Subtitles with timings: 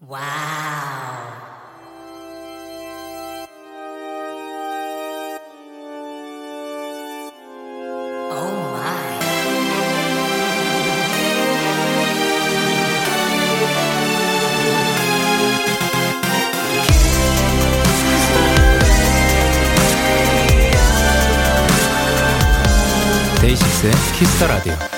[0.00, 0.20] 와우.
[23.40, 24.89] 데이식스의 키스터 라디오.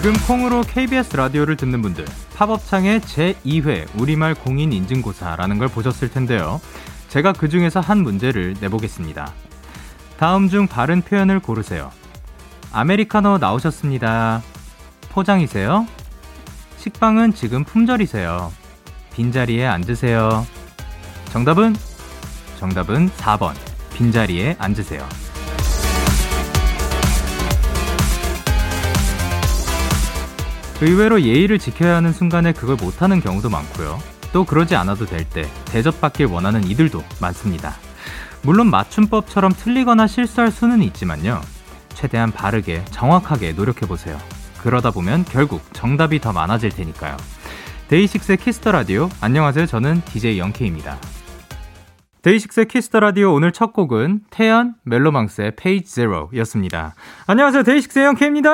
[0.00, 2.04] 지금 콩으로 KBS 라디오를 듣는 분들,
[2.36, 6.60] 팝업창에 제2회 우리말 공인 인증고사라는 걸 보셨을 텐데요.
[7.08, 9.34] 제가 그 중에서 한 문제를 내보겠습니다.
[10.16, 11.90] 다음 중 바른 표현을 고르세요.
[12.70, 14.40] 아메리카노 나오셨습니다.
[15.10, 15.84] 포장이세요?
[16.76, 18.52] 식빵은 지금 품절이세요.
[19.14, 20.46] 빈자리에 앉으세요.
[21.30, 21.74] 정답은?
[22.60, 23.52] 정답은 4번.
[23.94, 25.27] 빈자리에 앉으세요.
[30.80, 33.98] 의외로 예의를 지켜야 하는 순간에 그걸 못하는 경우도 많고요.
[34.32, 37.74] 또 그러지 않아도 될 때 대접받길 원하는 이들도 많습니다.
[38.42, 41.40] 물론 맞춤법처럼 틀리거나 실수할 수는 있지만요.
[41.94, 44.16] 최대한 바르게 정확하게 노력해보세요.
[44.62, 47.16] 그러다 보면 결국 정답이 더 많아질 테니까요.
[47.88, 49.66] DAY6의 Kiss the Radio 안녕하세요.
[49.66, 50.98] 저는 DJ Young K입니다.
[52.22, 56.94] DAY6의 Kiss the Radio 오늘 첫 곡은 태연 멜로망스의 페이지 제로였습니다.
[57.26, 57.62] 안녕하세요.
[57.62, 58.50] 데이식스의 영케입니다.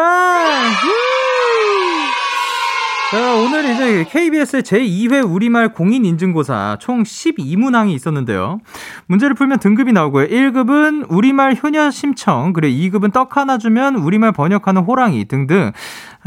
[3.10, 8.58] 자, 오늘 이제 KBS의 제2회 우리말 공인 인증고사 총 12문항이 있었는데요.
[9.06, 10.26] 문제를 풀면 등급이 나오고요.
[10.26, 15.70] 1급은 우리말 효녀 심청, 그리고 2급은 떡 하나 주면 우리말 번역하는 호랑이 등등.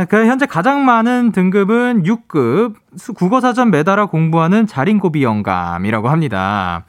[0.08, 2.76] 그 현재 가장 많은 등급은 6급
[3.16, 6.86] 국어사전 매달아 공부하는 자린고비 영감이라고 합니다.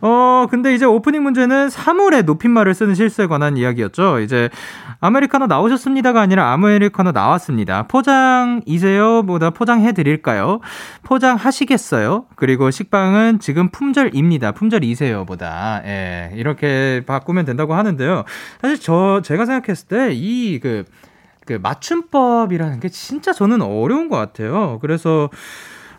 [0.00, 4.20] 어, 근데 이제 오프닝 문제는 사물의 높임말을 쓰는 실수에 관한 이야기였죠.
[4.20, 4.48] 이제
[5.00, 7.86] 아메리카노 나오셨습니다가 아니라 아메리카노 나왔습니다.
[7.88, 9.24] 포장이세요?
[9.24, 10.60] 보다 포장해 드릴까요?
[11.02, 12.26] 포장하시겠어요?
[12.36, 14.52] 그리고 식빵은 지금 품절입니다.
[14.52, 15.24] 품절이세요?
[15.24, 15.82] 보다.
[15.84, 18.24] 예, 이렇게 바꾸면 된다고 하는데요.
[18.60, 20.84] 사실 저, 제가 생각했을 때 이 그,
[21.46, 24.78] 그 맞춤법이라는 게 진짜 저는 어려운 것 같아요.
[24.80, 25.28] 그래서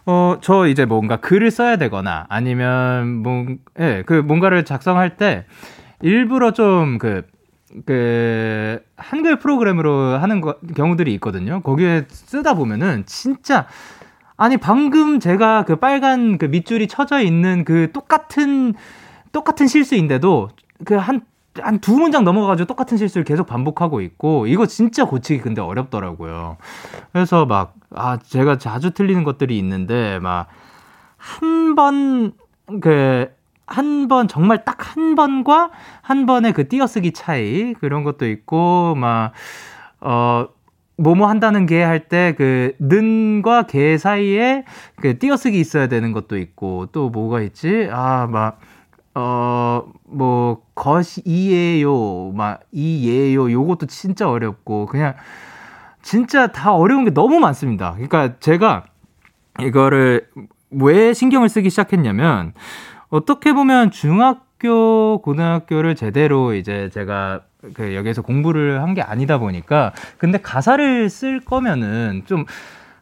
[0.06, 3.46] 어, 저 이제 뭔가 글을 써야 되거나 아니면 뭐,
[3.80, 5.46] 예, 그 뭔가를 작성할 때
[6.02, 7.24] 일부러 좀 그,
[7.86, 11.62] 그, 한글 프로그램으로 하는 거, 경우들이 있거든요.
[11.62, 13.66] 거기에 쓰다 보면은 진짜,
[14.36, 18.74] 아니, 방금 제가 그 빨간 그 밑줄이 쳐져 있는 그 똑같은,
[19.32, 20.50] 똑같은 실수인데도
[20.86, 21.22] 그 한,
[21.62, 26.58] 한 두 문장 넘어가지고 똑같은 실수를 계속 반복하고 있고, 이거 진짜 고치기 근데 어렵더라고요.
[27.14, 30.48] 그래서 막, 아, 제가 자주 틀리는 것들이 있는데, 막,
[31.18, 32.34] 한 번,
[32.82, 33.30] 그,
[33.68, 35.72] 한 번, 정말 딱 한 번과
[36.02, 39.32] 한 번의 그 띄어쓰기 차이, 그런 것도 있고, 막,
[40.02, 40.48] 어,
[40.98, 44.64] 뭐뭐 한다는 게 할 때 그 는과 개 사이에
[44.98, 47.88] 그 띄어쓰기 있어야 되는 것도 있고, 또 뭐가 있지?
[47.92, 48.60] 아, 막,
[49.16, 55.16] 어, 뭐, 것이에요, 막, 이예요, 요것도 진짜 어렵고, 그냥,
[56.04, 57.94] 진짜 다 어려운 게 너무 많습니다.
[57.94, 58.84] 그러니까 제가
[59.60, 60.28] 이거를
[60.70, 62.54] 왜 신경을 쓰기 시작했냐면
[63.10, 67.42] 어떻게 보면 중학교, 고등학교를 제대로 이제 제가
[67.74, 72.46] 그 여기에서 공부를 한 게 아니다 보니까 근데 가사를 쓸 거면은 좀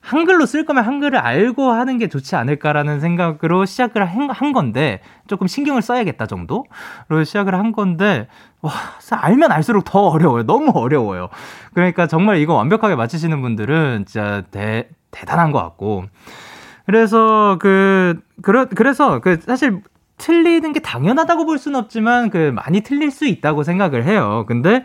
[0.02, 5.82] 한글로 쓸 거면 한글을 알고 하는 게 좋지 않을까라는 생각으로 시작을 한 건데 조금 신경을
[5.82, 8.28] 써야겠다 정도로 시작을 한 건데
[8.62, 8.72] 와
[9.12, 10.44] 알면 알수록 더 어려워요.
[10.46, 11.30] 너무 어려워요.
[11.74, 16.06] 그러니까 정말 이거 완벽하게 맞히시는 분들은 진짜 대 대단한 것 같고.
[16.86, 19.82] 그래서 그 그러, 그래서 그 사실
[20.18, 24.46] 틀리는 게 당연하다고 볼 수는 없지만 그 많이 틀릴 수 있다고 생각을 해요.
[24.48, 24.84] 근데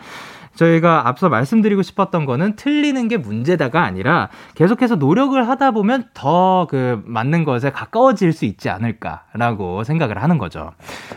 [0.57, 7.03] 저희가 앞서 말씀드리고 싶었던 거는 틀리는 게 문제다가 아니라 계속해서 노력을 하다 보면 더 그
[7.05, 10.73] 맞는 것에 가까워질 수 있지 않을까라고 생각을 하는 거죠.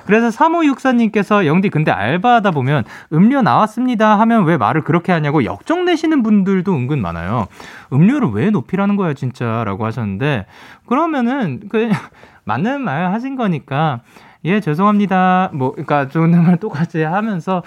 [0.05, 2.83] 그래서 3564님께서 영디 근데 알바하다 보면
[3.13, 7.47] 음료 나왔습니다 하면 왜 말을 그렇게 하냐고 역정 내시는 분들도 은근 많아요.
[7.94, 10.45] 음료를 왜 높이라는 거야 진짜라고 하셨는데
[10.88, 11.89] 그러면은 그
[12.45, 14.01] 맞는 말 하신 거니까
[14.45, 17.62] 예 죄송합니다 뭐 그러니까 존댓말 똑같이 하면서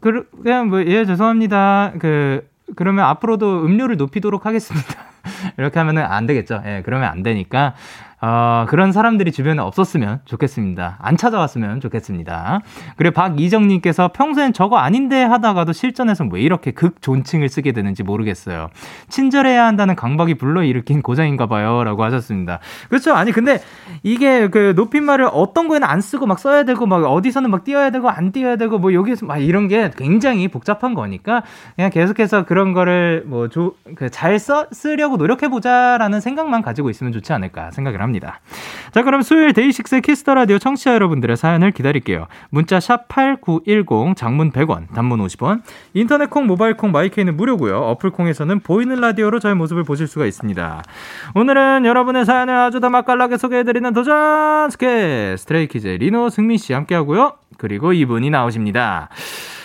[0.00, 1.92] 그, 그냥 뭐, 예, 죄송합니다.
[1.98, 4.94] 그, 그러면 앞으로도 음료를 높이도록 하겠습니다.
[5.58, 6.62] 이렇게 하면은 안 되겠죠.
[6.66, 7.74] 예, 그러면 안 되니까,
[8.20, 10.98] 어, 그런 사람들이 주변에 없었으면 좋겠습니다.
[11.00, 12.60] 안 찾아왔으면 좋겠습니다.
[12.96, 18.70] 그리고 박이정님께서 평소엔 저거 아닌데 하다가도 실전에서 왜 이렇게 극 존칭을 쓰게 되는지 모르겠어요.
[19.08, 21.84] 친절해야 한다는 강박이 불러일으킨 고장인가 봐요.
[21.84, 22.58] 라고 하셨습니다.
[22.88, 23.14] 그렇죠.
[23.14, 23.60] 아니, 근데
[24.02, 28.08] 이게 그 높임말을 어떤 거에는 안 쓰고 막 써야 되고 막 어디서는 막 띄어야 되고
[28.08, 31.44] 안 띄어야 되고 뭐 여기서 막 이런 게 굉장히 복잡한 거니까
[31.76, 34.08] 그냥 계속해서 그런 거를 뭐 조, 그
[34.72, 38.07] 쓰려고 노력해보자라는 생각만 가지고 있으면 좋지 않을까 생각을 합니다.
[38.92, 42.26] 자, 그럼 수요일 DAY6 Kiss the Radio 청취자 여러분들의 사연을 기다릴게요.
[42.50, 45.62] 문자 샵 8910, 장문 100원, 단문 50원,
[45.94, 47.76] 인터넷 콩, 모바일 콩, my K는 무료고요.
[47.78, 50.82] 어플 콩에서는 보이는 라디오로 저의 모습을 보실 수가 있습니다.
[51.34, 56.72] 오늘은 여러분의 사연을 아주 다 맛깔나게 소개해 드리는 도전 스케 Stray Kids 리노 승민 씨
[56.72, 57.34] 함께 하고요.
[57.58, 59.08] 그리고 이분이 나오십니다.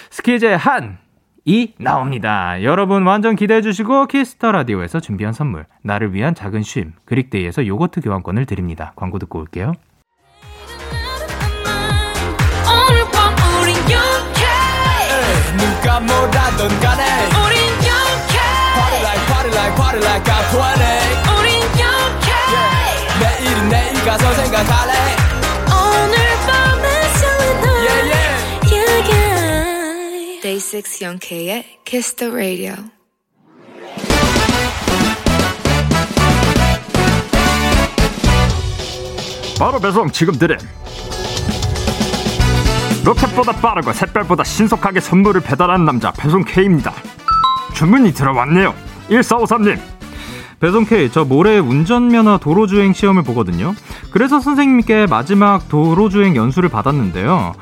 [0.10, 0.98] 스키즈의 한,
[1.46, 2.64] 이 나옵니다.
[2.64, 7.68] 여러분 완전 기대해 주시고 Kiss the Radio에서 준비한 선물 나를 위한 작은 쉼 Greek Day에서
[7.68, 8.94] 요거트 교환권을 드립니다.
[8.96, 9.74] 광고 듣고 올게요.
[15.58, 17.04] 누가 뭐라던 간에.
[17.46, 18.40] 우린 영케
[18.76, 20.60] Party like party like party like I'm 20
[21.38, 22.32] 우린 영케
[23.20, 25.03] 내일은 내일 가서 생각할래
[30.74, 32.74] Day6 영케이의 Kiss the Radio.
[39.60, 40.58] 바로 배송 지금 드림.
[43.06, 46.92] 로켓보다 빠르고 샛별보다 신속하게 선물을 배달하는 남자 배송 K입니다.
[47.76, 48.74] 주문이 들어왔네요.
[49.10, 49.93] 1453님
[50.64, 53.76] 배송 K 저 모레 운전면허 도로주행 시험을 보거든요
[54.12, 57.54] 그래서 선생님께 마지막 도로주행 연수를 받았는데요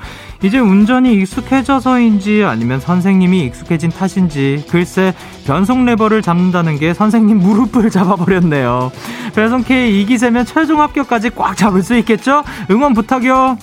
[0.43, 5.15] 이제 운전이 익숙해져서인지 아니면 선생님이 익숙해진 탓인지 글쎄
[5.47, 8.91] 변속 레버를 잡는다는 게 선생님 무릎을 잡아버렸네요.
[9.35, 12.43] 배송 K 2기세면 최종 합격까지 꽉 잡을 수 있겠죠?
[12.71, 13.59] 응원 부탁요.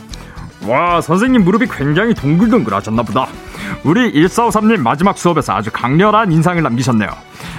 [0.68, 3.26] 와 선생님 무릎이 굉장히 동글동글하셨나 보다.
[3.82, 7.08] 우리 1453님 마지막 수업에서 아주 강렬한 인상을 남기셨네요.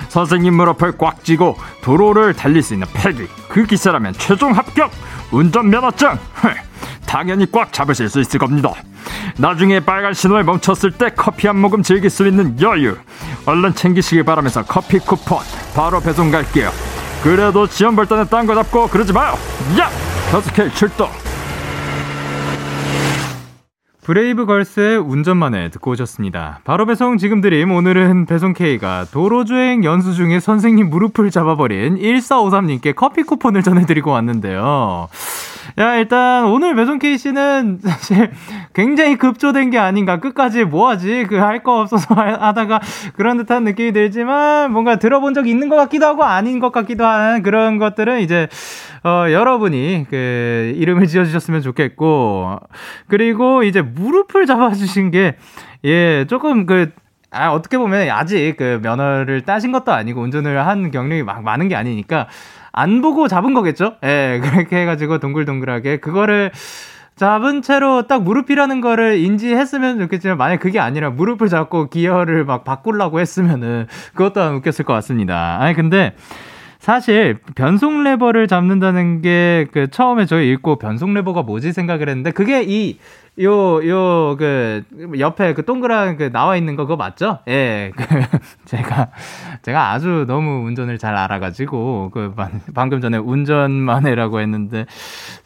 [0.09, 4.91] 선생님 무릎을 꽉 쥐고 도로를 달릴 수 있는 패기 그 기세라면 최종 합격
[5.31, 6.17] 운전면허증
[7.06, 8.71] 당연히 꽉 잡으실 수 있을 겁니다.
[9.38, 12.95] 나중에 빨간 신호에 멈췄을 때 커피 한 모금 즐길 수 있는 여유.
[13.45, 15.39] 얼른 챙기시길 바라면서 커피 쿠폰
[15.73, 16.71] 바로 배송 갈게요.
[17.23, 19.35] 그래도 지연 벌단에 딴 거 잡고 그러지 마요.
[19.79, 19.89] 야!
[20.31, 21.09] 더스케 출동.
[24.09, 26.61] 브레이브 걸스의 운전만 해 듣고 오셨습니다.
[26.63, 33.21] 바로 배송 지금 드림 오늘은 배송 K가 도로주행 연수 중에 선생님 무릎을 잡아버린 1453님께 커피
[33.21, 35.09] 쿠폰을 전해드리고 왔는데요.
[35.77, 38.31] 야, 일단 오늘 배송 K씨는 사실
[38.73, 40.19] 굉장히 급조된 게 아닌가.
[40.19, 41.25] 끝까지 뭐 하지?
[41.29, 42.79] 그 할 거 없어서 하다가
[43.15, 47.44] 그런 듯한 느낌이 들지만 뭔가 들어본 적이 있는 것 같기도 하고 아닌 것 같기도 한
[47.44, 48.47] 그런 것들은 이제
[49.04, 52.60] 어, 여러분이 그 이름을 지어 주셨으면 좋겠고
[53.07, 55.36] 그리고 이제 무릎을 잡아 주신 게
[55.86, 56.92] 예, 조금 그
[57.31, 61.75] 아, 어떻게 보면 아직 그 면허를 따신 것도 아니고 운전을 한 경력이 막 많은 게
[61.75, 62.28] 아니니까
[62.72, 63.96] 안 보고 잡은 거겠죠?
[64.04, 66.51] 예, 그렇게 해가지고 동글동글하게 그거를
[67.16, 73.19] 잡은 채로 딱 무릎이라는 거를 인지했으면 좋겠지만 만약 그게 아니라 무릎을 잡고 기어를 막 바꾸려고
[73.19, 75.57] 했으면은 그것도 안 웃겼을 것 같습니다.
[75.60, 76.16] 아니 근데
[76.79, 82.63] 사실 변속 레버를 잡는다는 게 그 처음에 저희 읽고 변속 레버가 뭐지 생각을 했는데 그게
[82.63, 82.97] 이
[83.41, 84.83] 요, 요, 그,
[85.18, 87.39] 옆에 그 동그란 그 나와 있는 거 그거 맞죠?
[87.47, 88.03] 예, 그,
[88.65, 89.09] 제가,
[89.62, 92.33] 제가 아주 너무 운전을 잘 알아가지고, 그,
[92.74, 94.86] 방금 전에 운전만 해라고 했는데,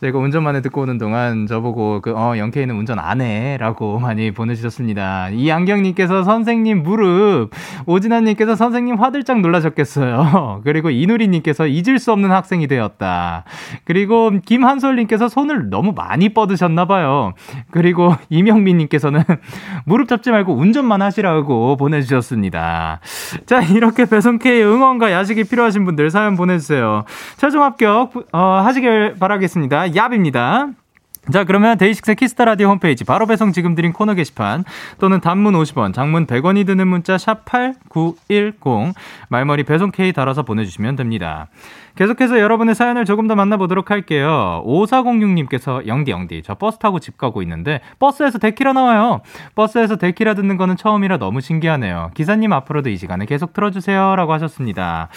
[0.01, 3.57] 제가 운전만 해 듣고 오는 동안 저보고 그, 어, 영케이는 운전 안 해.
[3.57, 5.29] 라고 많이 보내주셨습니다.
[5.29, 7.51] 이안경님께서 선생님 무릎,
[7.85, 10.61] 오진아님께서 선생님 화들짝 놀라셨겠어요.
[10.65, 13.43] 그리고 이누리님께서 잊을 수 없는 학생이 되었다.
[13.83, 17.33] 그리고 김한솔님께서 손을 너무 많이 뻗으셨나봐요.
[17.71, 19.23] 그 리고 이명민님께서는
[19.85, 22.99] 무릎 잡지 말고 운전만 하시라고 보내주셨습니다.
[23.45, 27.03] 자, 이렇게 배송K 응원과 야식이 필요하신 분들 사연 보내주세요.
[27.37, 29.89] 최종 합격 어, 하시길 바라겠습니다.
[29.89, 30.73] 얍입니다.
[31.31, 34.65] 자, 그러면 DAY6 Kiss the Radio 홈페이지 바로 배송 지금 드림 코너 게시판
[34.99, 38.93] 또는 단문 50원, 장문 100원이 드는 문자 샵 8910
[39.29, 41.47] 말머리 배송 K 달아서 보내주시면 됩니다.
[41.95, 44.63] 계속해서 여러분의 사연을 조금 더 만나보도록 할게요.
[44.65, 49.21] 5406님께서 영디 영디 저 버스 타고 집 가고 있는데 버스에서 데키라 나와요.
[49.55, 52.11] 버스에서 데키라 듣는 거는 처음이라 너무 신기하네요.
[52.15, 55.09] 기사님 앞으로도 이 시간에 계속 틀어주세요 라고 하셨습니다.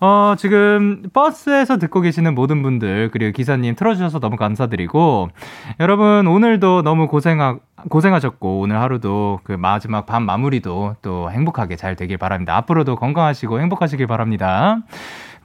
[0.00, 5.28] 어, 지금 버스에서 듣고 계시는 모든 분들 그리고 기사님 틀어주셔서 너무 감사드리고
[5.80, 7.58] 여러분 오늘도 너무 고생하,
[7.88, 12.56] 고생하셨고 오늘 하루도 그 마지막 밤 마무리도 또 행복하게 잘 되길 바랍니다.
[12.56, 14.78] 앞으로도 건강하시고 행복하시길 바랍니다.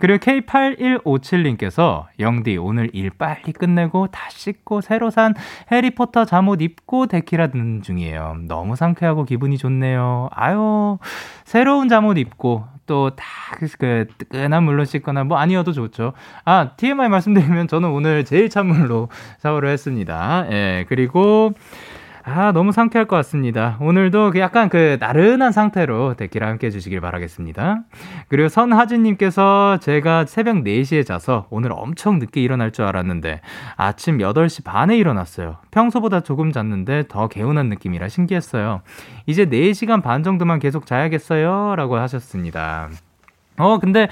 [0.04, 5.34] 그리고 K8157님께서 영디 오늘 일 빨리 끝내고 다 씻고 새로 산
[5.72, 8.40] 해리포터 잠옷 입고 데키라 듣는 중이에요.
[8.50, 10.28] 너무 상쾌하고 기분이 좋네요.
[10.34, 10.98] 아유
[11.46, 16.12] 새로운 잠옷 입고 또다그 뜨끈한 물로 씻거나 뭐 아니어도 좋죠.
[16.44, 19.08] 아 TMI 말씀드리면 저는 오늘 제일 찬물로
[19.40, 20.48] 샤워를 했습니다.
[20.52, 21.54] 예 그리고
[22.26, 23.78] 아, 너무 상쾌할 것 같습니다.
[23.82, 27.84] 오늘도 그 약간 그 나른한 상태로 데키라 함께 해주시길 바라겠습니다.
[28.30, 33.42] 그리고 선하진님께서 제가 새벽 4시에 자서 오늘 엄청 늦게 일어날 줄 알았는데
[33.76, 35.58] 아침 8시 반에 일어났어요.
[35.72, 38.82] 평소보다 조금 잤는데 더 개운한 느낌이라 신기했어요.
[39.26, 41.76] 이제 4시간 반 정도만 계속 자야겠어요.
[41.76, 42.90] 라고 하셨습니다.
[43.58, 44.08] 어, 근데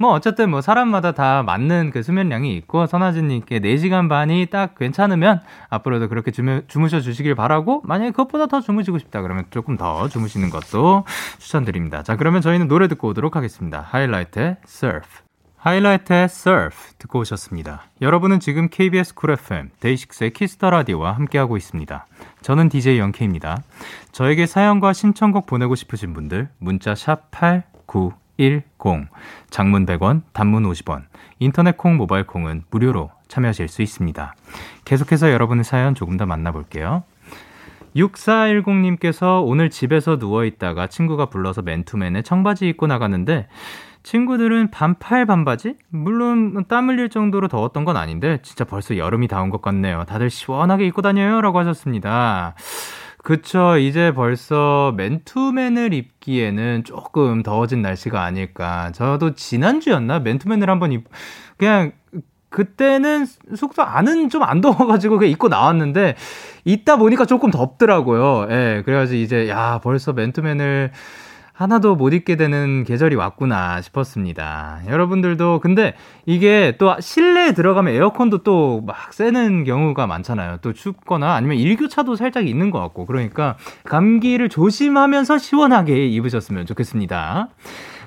[0.00, 5.40] 뭐 어쨌든 뭐 사람마다 다 맞는 그 수면량이 있고 선아진님께 4시간 반이 딱 괜찮으면
[5.70, 10.50] 앞으로도 그렇게 주무, 주무셔 주시길 바라고 만약에 그것보다 더 주무시고 싶다 그러면 조금 더 주무시는
[10.50, 11.04] 것도
[11.38, 12.04] 추천드립니다.
[12.04, 13.80] 자 그러면 저희는 노래 듣고 오도록 하겠습니다.
[13.80, 15.22] 하이라이트의 Surf
[15.56, 17.82] 하이라이트의 Surf 듣고 오셨습니다.
[18.00, 22.06] 여러분은 지금 KBS 쿨 FM 데이식스의 키스터 라디오와 함께하고 있습니다.
[22.42, 23.62] 저는 DJ Young K입니다.
[24.12, 28.62] 저에게 사연과 신청곡 보내고 싶으신 분들 문자 샵 89 10
[29.50, 31.02] 장문 100원, 단문 50원,
[31.38, 34.34] 인터넷 콩, 모바일 콩은 무료로 참여하실 수 있습니다.
[34.84, 37.04] 계속해서 여러분의 사연 조금 더 만나볼게요.
[37.96, 43.48] 6410님께서 오늘 집에서 누워있다가 친구가 불러서 맨투맨에 청바지 입고 나갔는데
[44.04, 45.76] 친구들은 반팔 반바지?
[45.88, 50.04] 물론 땀 흘릴 정도로 더웠던 건 아닌데 진짜 벌써 여름이 다 온 것 같네요.
[50.06, 52.54] 다들 시원하게 입고 다녀요 라고 하셨습니다.
[53.28, 53.76] 그쵸.
[53.76, 58.90] 이제 벌써 맨투맨을 입기에는 조금 더워진 날씨가 아닐까.
[58.94, 60.20] 저도 지난주였나?
[60.20, 61.04] 맨투맨을 한번 입,
[61.58, 61.92] 그냥,
[62.48, 66.16] 그때는 숙소 안은 좀 안 더워가지고 그냥 입고 나왔는데,
[66.64, 68.46] 있다 보니까 조금 덥더라고요.
[68.50, 70.92] 예, 그래가지고 이제, 야, 벌써 맨투맨을
[71.58, 74.82] 하나도 못 입게 되는 계절이 왔구나 싶었습니다.
[74.86, 80.58] 여러분들도 근데 이게 또 실내에 들어가면 에어컨도 또 막 쐬는 경우가 많잖아요.
[80.62, 87.48] 또 춥거나 아니면 일교차도 살짝 있는 것 같고 그러니까 감기를 조심하면서 시원하게 입으셨으면 좋겠습니다.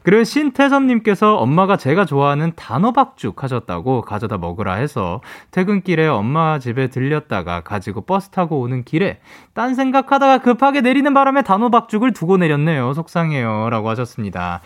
[0.04, 8.02] 그리고 신태섭님께서 엄마가 제가 좋아하는 단호박죽 하셨다고 가져다 먹으라 해서 퇴근길에 엄마 집에 들렸다가 가지고
[8.02, 9.20] 버스 타고 오는 길에
[9.54, 12.94] 딴 생각하다가 급하게 내리는 바람에 단호박죽을 두고 내렸네요.
[12.94, 13.70] 속상해요.
[13.70, 14.62] 라고 하셨습니다.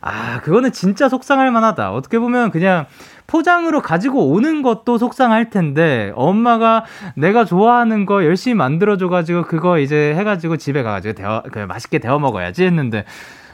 [0.00, 1.92] 아, 그거는 진짜 속상할 만하다.
[1.92, 2.86] 어떻게 보면 그냥
[3.26, 10.56] 포장으로 가지고 오는 것도 속상할 텐데, 엄마가 내가 좋아하는 거 열심히 만들어줘가지고, 그거 이제 해가지고
[10.56, 13.04] 집에 가가지고 데워, 그 맛있게 데워 먹어야지 했는데,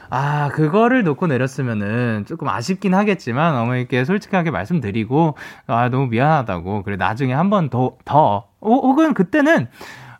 [0.09, 5.35] 아, 그거를 놓고 내렸으면은 조금 아쉽긴 하겠지만 어머니께 솔직하게 말씀드리고,
[5.67, 6.83] 아, 너무 미안하다고.
[6.83, 9.67] 그래, 나중에 한 번 더, 더, 혹은 그때는,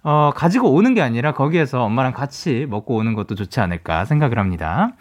[0.04, 4.92] 어, 가지고 오는 게 아니라 거기에서 엄마랑 같이 먹고 오는 것도 좋지 않을까 생각을 합니다.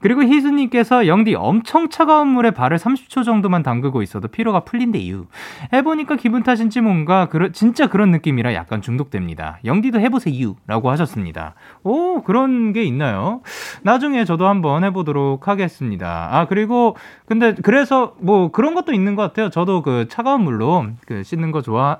[0.00, 5.26] 그리고 희수님께서 영디 엄청 차가운 물에 발을 30초 정도만 담그고 있어도 피로가 풀린대 유.
[5.72, 9.58] 해보니까 기분 탓인지 뭔가 그러, 진짜 그런 느낌이라 약간 중독됩니다.
[9.64, 10.54] 영디도 해보세요.
[10.66, 11.54] 라고 하셨습니다.
[11.82, 13.40] 오, 그런 게 있나요?
[13.82, 16.28] 나중에 저도 한번 해보도록 하겠습니다.
[16.30, 19.50] 아, 그리고 근데 그래서 뭐 그런 것도 있는 것 같아요.
[19.50, 21.98] 저도 그 차가운 물로 그 씻는 거 좋아.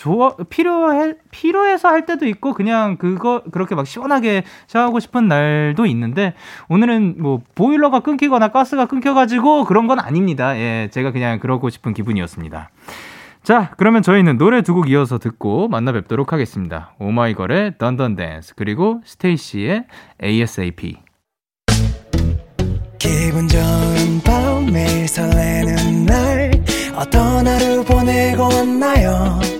[0.00, 6.32] 좋아 필요해 필요해서 할 때도 있고 그냥 그거 그렇게 막 시원하게 샤워하고 싶은 날도 있는데
[6.70, 10.56] 오늘은 뭐 보일러가 끊기거나 가스가 끊겨가지고 그런 건 아닙니다.
[10.56, 12.70] 예, 제가 그냥 그러고 싶은 기분이었습니다.
[13.42, 16.94] 자, 그러면 저희는 노래 두 곡 이어서 듣고 만나 뵙도록 하겠습니다.
[16.98, 19.84] 오마이걸의 던던 댄스 그리고 스테이시의
[20.24, 20.96] ASAP.
[22.98, 26.52] 기분 좋은 밤 매일 설레는 날
[26.96, 29.59] 어떤 하루 보내고 왔나요?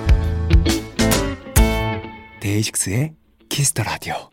[2.61, 3.13] 데이식스의
[3.49, 4.29] 키스터 라디오.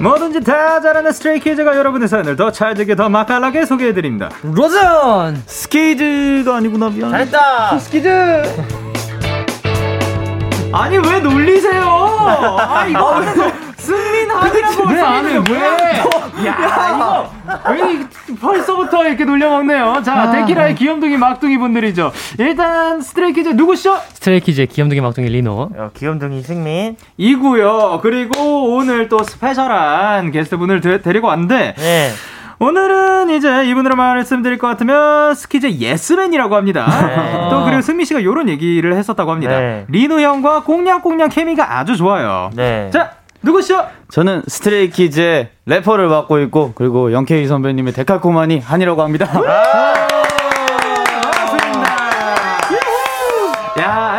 [0.00, 4.30] 뭐든지 다 잘하는 Stray Kids가 여러분의 사연을 더 찰지게 더 맛깔나게 소개해드립니다.
[4.42, 5.42] 로전!
[5.46, 7.10] 스키즈가 아니구나 미안.
[7.10, 7.78] 잘했다.
[7.80, 8.08] 스키즈.
[10.72, 11.82] 아니 왜 놀리세요?
[12.60, 13.22] 아 이거
[13.88, 15.38] 승민 하이라고 왜 안 해?
[15.50, 16.46] 왜?
[16.46, 17.30] 야, 야 이거
[17.72, 20.02] 왜 벌써부터 이렇게 놀려먹네요.
[20.04, 20.30] 자 아.
[20.32, 22.12] 데키라의 귀염둥이 막둥이 분들이죠.
[22.38, 23.98] 일단 Stray Kids 누구시죠?
[24.12, 25.70] Stray Kids의 귀염둥이 막둥이 리노.
[25.76, 26.96] 어, 귀염둥이 승민.
[27.16, 28.00] 이고요.
[28.02, 31.74] 그리고 오늘 또 special한 게스트분을 데, 데리고 왔는데.
[31.76, 32.10] 네.
[32.60, 36.86] 오늘은 이제 이분으로 말씀드릴 것 같으면 스키즈 예스맨이라고 합니다.
[37.06, 37.48] 네.
[37.50, 39.56] 또 그리고 승민 씨가 이런 얘기를 했었다고 합니다.
[39.58, 39.86] 네.
[39.88, 42.50] 리노 형과 꽁냥꽁냥 케미가 아주 좋아요.
[42.54, 42.90] 네.
[42.92, 43.86] 자 누구시죠?
[44.10, 49.26] 저는 Stray Kids의 래퍼를 맡고 있고 그리고 Young K 선배님의 데칼코마니 한이라고 합니다.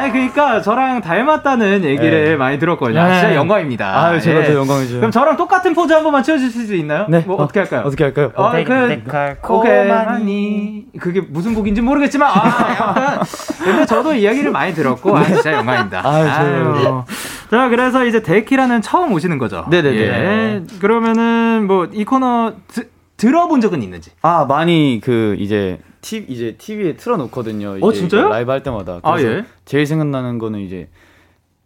[0.09, 2.35] 야, 그러니까 저랑 닮았다는 얘기를 네.
[2.35, 3.03] 많이 들었거든요.
[3.03, 3.13] 네.
[3.19, 4.03] 진짜 영광입니다.
[4.05, 4.45] 아유, 제가 예.
[4.45, 4.95] 더 영광이죠.
[4.97, 7.05] 그럼 저랑 똑같은 포즈 한 번만 취해주실 수 있나요?
[7.09, 7.19] 네.
[7.25, 7.83] 뭐 어 떻게 할까요?
[7.85, 8.31] 어떻게 할까요?
[8.35, 9.01] 어, 데-
[9.41, 9.53] 그.
[9.53, 13.19] 오케이, 그게 무슨 곡인지 모르겠지만, 아, 약간.
[13.63, 16.01] 근데 저도 이야기를 많이 들었고, 아, 진짜 영광입니다.
[16.03, 16.27] 아유.
[16.27, 17.03] 아유.
[17.49, 19.65] 자, 그래서 이제 데키라는 처음 오시는 거죠?
[19.69, 19.97] 네네네.
[19.97, 20.61] 예.
[20.79, 24.11] 그러면은, 뭐, 이 코너 드, 들어본 적은 있는지?
[24.21, 27.77] 아 많이 그 이제 티 이제 TV에 틀어놓거든요.
[27.81, 28.29] 어, 이제 진짜요?
[28.29, 28.99] 라이브 할 때마다.
[29.03, 29.45] 아, 예.
[29.65, 30.89] 제일 생각나는 거는 이제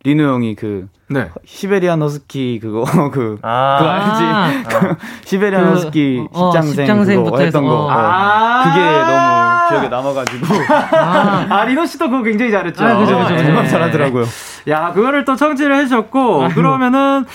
[0.03, 1.29] 리노 형이 그 네.
[1.45, 3.77] 시베리안 허스키 그거 그 아.
[3.79, 4.63] 그거 알지?
[4.69, 7.85] 그 시베리안 그, 허스키 어, 어, 그거 했던 거.
[7.85, 7.89] 어.
[7.89, 8.63] 아.
[8.63, 12.83] 그게 너무 기억에 남아가지고 아, 아, 리노 씨도 그거 굉장히 잘했죠.
[12.83, 13.45] 아, 그죠, 그죠, 그죠.
[13.45, 13.67] 정말 예.
[13.69, 14.25] 잘하더라고요.
[14.69, 17.25] 야, 그거를 또 청취를 해주셨고, 그러면은,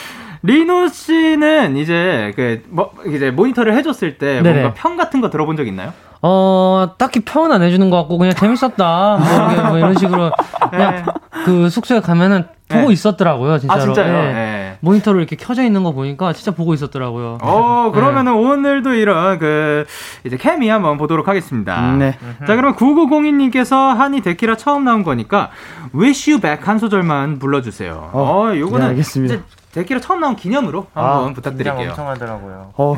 [0.43, 4.61] 리노 씨는 이제, 그, 뭐, 이제 모니터를 해줬을 때 네네.
[4.61, 5.93] 뭔가 평 같은 거 들어본 적 있나요?
[6.23, 9.19] 어, 딱히 평은 안 해주는 것 같고, 그냥 재밌었다.
[9.19, 10.31] 뭐, 뭐 이런 식으로.
[10.71, 11.05] 그냥
[11.45, 12.93] 그 숙소에 가면은 보고 네.
[12.93, 13.81] 있었더라고요, 진짜로.
[13.81, 14.15] 아, 진짜요?
[14.15, 14.33] 예.
[14.33, 14.79] 네.
[14.81, 17.39] 모니터로 이렇게 켜져 있는 거 보니까 진짜 보고 있었더라고요.
[17.41, 19.87] 어, 그러면은 오늘도 이런 그,
[20.25, 21.93] 이제 케미 한번 보도록 하겠습니다.
[21.97, 22.19] 네.
[22.47, 25.51] 자, 그럼 9902님께서 한이 데키라 처음 나온 거니까,
[25.95, 28.11] Wish You Back 한 소절만 불러주세요.
[28.13, 28.81] 어, 요거는.
[28.81, 29.43] 네, 알겠습니다.
[29.73, 31.75] 데키라 처음 나온 기념으로 한번 부탁드릴게요.
[31.77, 32.73] 긴장 엄청 하더라고요.
[32.77, 32.97] 어.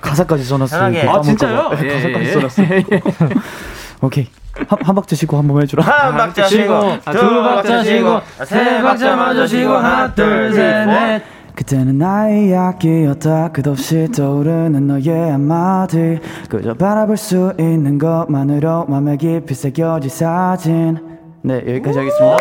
[0.00, 0.78] 가사까지 써놨어요.
[0.78, 1.02] 편하게.
[1.02, 1.68] 그 아, 진짜요?
[1.70, 1.76] 봐.
[1.76, 2.32] 네, 예, 가사까지 예.
[2.32, 2.68] 써놨어요.
[4.02, 4.28] 오케이.
[4.68, 5.82] 한, 한 박자 쉬고 한 번 해주라.
[5.82, 11.22] 한 박자 쉬고, 아, 두 박자 쉬고, 세 박자 마저 쉬고, 하나, 둘, 셋, 넷.
[11.56, 16.18] 그때는 나의 이야기였다 끝없이 떠오르는 너의 한마디
[16.48, 20.98] 그저 바라볼 수 있는 것만으로 맘에 깊이 새겨진 사진
[21.42, 22.36] 네, 여기까지 하겠습니다.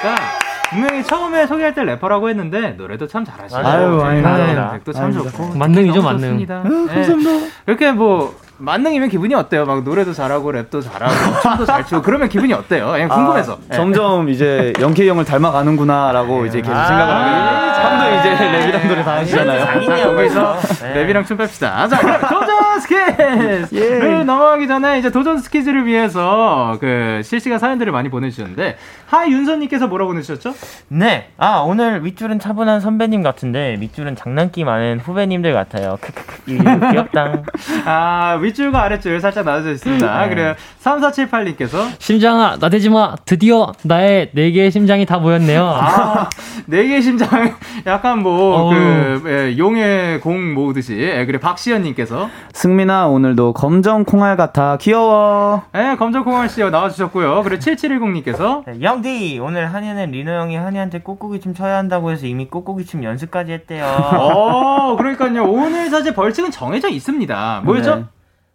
[0.00, 0.37] 그러니까
[0.70, 4.70] 분명히 처음에 소개할 때 래퍼라고 했는데 노래도 참 잘하시고 아유, 아닙니다.
[4.72, 5.30] 백도 참 아닙니다.
[5.30, 6.20] 좋고 만능이죠, 만능.
[6.20, 6.62] 좋습니다.
[6.62, 7.46] 감사합니다.
[7.66, 9.64] 이렇게 뭐 만능이면 기분이 어때요?
[9.66, 12.88] 막 노래도 잘하고 랩도 잘하고 춤도 잘 추고 그러면 기분이 어때요?
[12.90, 13.58] 그냥 궁금해서.
[13.70, 17.68] 아, 점점 이제 영케이 형을 닮아가는구나라고 이제 계속 생각을 하게 돼요.
[17.88, 20.06] 형도 이제 랩이랑 노래 다 하시잖아요.
[20.16, 20.56] 거기서.
[20.82, 20.94] 네.
[21.06, 21.88] 랩이랑 춤 뺍시다.
[21.88, 28.76] 자, 그럼 도전 스퀴즈를 넘어가기 전에 이제 도전 스퀴즈를 위해서 그 실시간 사연들을 많이 보내주셨는데
[29.06, 30.54] 하윤서님께서 뭐라 보내주셨죠?
[30.88, 31.30] 네.
[31.38, 35.98] 아, 오늘 윗줄은 차분한 선배님 같은데, 밑줄은 장난기 많은 후배님들 같아요.
[36.46, 37.44] 귀엽당.
[37.84, 40.22] 아, 윗줄과 아랫줄 살짝 나눠져 있습니다.
[40.22, 40.28] 네.
[40.28, 40.54] 그래요.
[40.82, 43.14] 3478님께서 심장아, 나대지 마.
[43.24, 45.64] 드디어 나의 네 개의 심장이 다 모였네요.
[45.64, 46.28] 아,
[46.66, 47.28] 네 개의 심장,
[47.86, 48.74] 약간 뭐, 어우.
[48.74, 50.98] 그, 예, 용의 공 모으듯이.
[50.98, 55.62] 예, 그리고 박시연님께서, 승민아 오늘도 검정 콩알 같아 귀여워.
[55.74, 57.42] 예, 검정 콩알 씨 나와주셨고요.
[57.44, 62.46] 그리고 7710님께서, 네, 영디, 오늘 한이는 리노 형이 한이한테 꼬꼬기 춤 춰야 한다고 해서 이미
[62.46, 63.84] 꼬꼬기 춤 연습까지 했대요.
[63.84, 65.44] 어, 그러니까요.
[65.44, 67.62] 오늘 사실 벌칙은 정해져 있습니다.
[67.68, 67.96] 뭐였죠?
[67.96, 68.04] 네.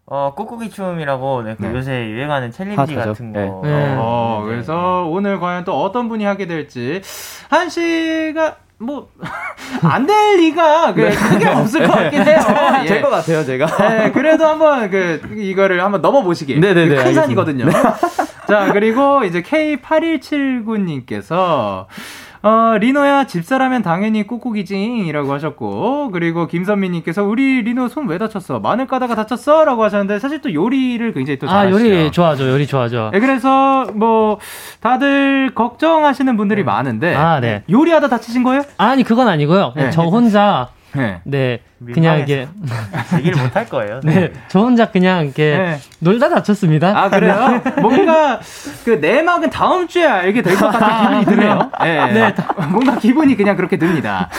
[0.05, 1.73] 어, 꼬꼬기 춤이라고 네, 그 네.
[1.75, 3.11] 요새 유행하는 challenge 핫하죠.
[3.11, 3.39] 같은 거.
[3.39, 3.45] 네.
[3.69, 3.95] 네.
[3.97, 7.01] 어, 그래서 오늘 과연 또 어떤 분이 하게 될지
[7.49, 9.07] 한 씨가 뭐
[9.81, 12.37] 안 될 리가 그 크게 없을 것 같긴 해요.
[12.83, 12.87] 예.
[12.87, 13.65] 될것 같아요 제가.
[13.77, 16.59] 네, 그래도 한번 그 이거를 한번 넘어보시길.
[16.59, 17.69] 네네네, 큰 산이거든요.
[18.47, 21.85] 자, 그리고 이제 K8179님께서
[22.45, 28.59] 어, 리노야, 집사라면 당연히 꾹꾹이징이라고 하셨고, 그리고 김선미님께서 우리 리노 손 왜 다쳤어?
[28.59, 29.63] 마늘 까다가 다쳤어?
[29.63, 31.89] 라고 하셨는데, 사실 또 요리를 굉장히 또 아, 잘하시죠.
[31.89, 32.49] 요리 좋아하죠.
[32.49, 33.11] 요리 좋아하죠.
[33.13, 34.39] 네, 그래서 뭐,
[34.81, 37.63] 다들 걱정하시는 분들이 많은데, 아, 네.
[37.69, 38.63] 요리하다 다치신 거예요?
[38.77, 39.71] 아니, 그건 아니고요.
[39.77, 39.89] 네.
[39.91, 41.19] 저 혼자, 네.
[41.23, 41.59] 네,
[41.93, 42.47] 그냥 이게,
[43.17, 43.99] 얘기를 못 할 거예요.
[44.03, 45.79] 네, 저 혼자 그냥 이렇게 네.
[45.99, 46.93] 놀다 다쳤습니다.
[46.95, 47.61] 아, 그래요?
[47.81, 48.39] 뭔가,
[48.85, 51.71] 그, 내막은 다음 주에 알게 될 것 같은 기분이 드네요.
[51.81, 52.13] 네.
[52.13, 52.35] 네.
[52.69, 54.29] 뭔가 기분이 그냥 그렇게 듭니다.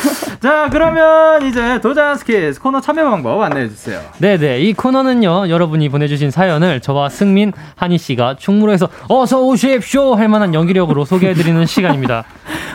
[0.40, 4.00] 자, 그러면 이제 도전 스키스 코너 참여 방법 안내해 주세요.
[4.18, 4.60] 네 네.
[4.60, 10.54] 이 코너는요, 여러분이 보내 주신 사연을 저와 승민, 한희 씨가 충무로에서 어서 오십쇼 할 만한
[10.54, 12.24] 연기력으로 소개해 드리는 시간입니다.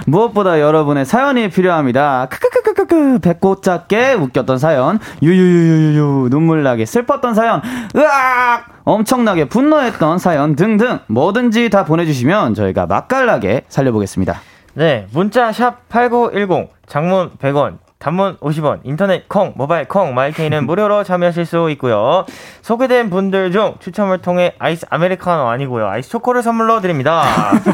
[0.06, 2.28] 무엇보다 여러분의 사연이 필요합니다.
[2.30, 7.62] 크크크 크크크 배꼽 작게 웃겼던 사연, 유유유유유 눈물 나게 슬펐던 사연,
[7.96, 8.66] 으악!
[8.84, 14.42] 엄청나게 분노했던 사연 등등 뭐든지 다 보내주시면 저희가 맛깔나게 살려보겠습니다.
[14.74, 21.46] 네, 문자 샵 8910, 장문 100원, 단문 50원, 인터넷 콩, 모바일 콩, 마이케이는 무료로 참여하실
[21.46, 22.26] 수 있고요.
[22.62, 25.86] 소개된 분들 중 추첨을 통해 아이스 아메리카노 아니고요.
[25.86, 27.26] 아이스 초코를 선물로 드립니다.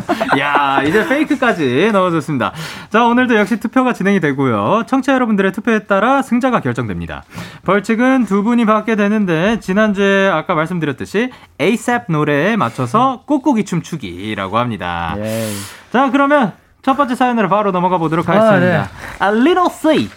[0.39, 2.53] 야 이제 페이크까지 넣어줬습니다.
[2.89, 4.85] 자, 오늘도 역시 투표가 진행이 되고요.
[4.88, 7.23] 청취자 여러분들의 투표에 따라 승자가 결정됩니다.
[7.63, 11.29] 벌칙은 두 분이 받게 되는데, 지난주에 아까 말씀드렸듯이
[11.61, 15.13] ASAP 노래에 맞춰서 꾹꾹이 춤추기라고 합니다.
[15.19, 15.49] 예.
[15.91, 16.53] 자, 그러면
[16.86, 18.89] 첫 번째 사연으로 바로 넘어가 보도록 아, 하겠습니다.
[19.24, 20.08] A little C.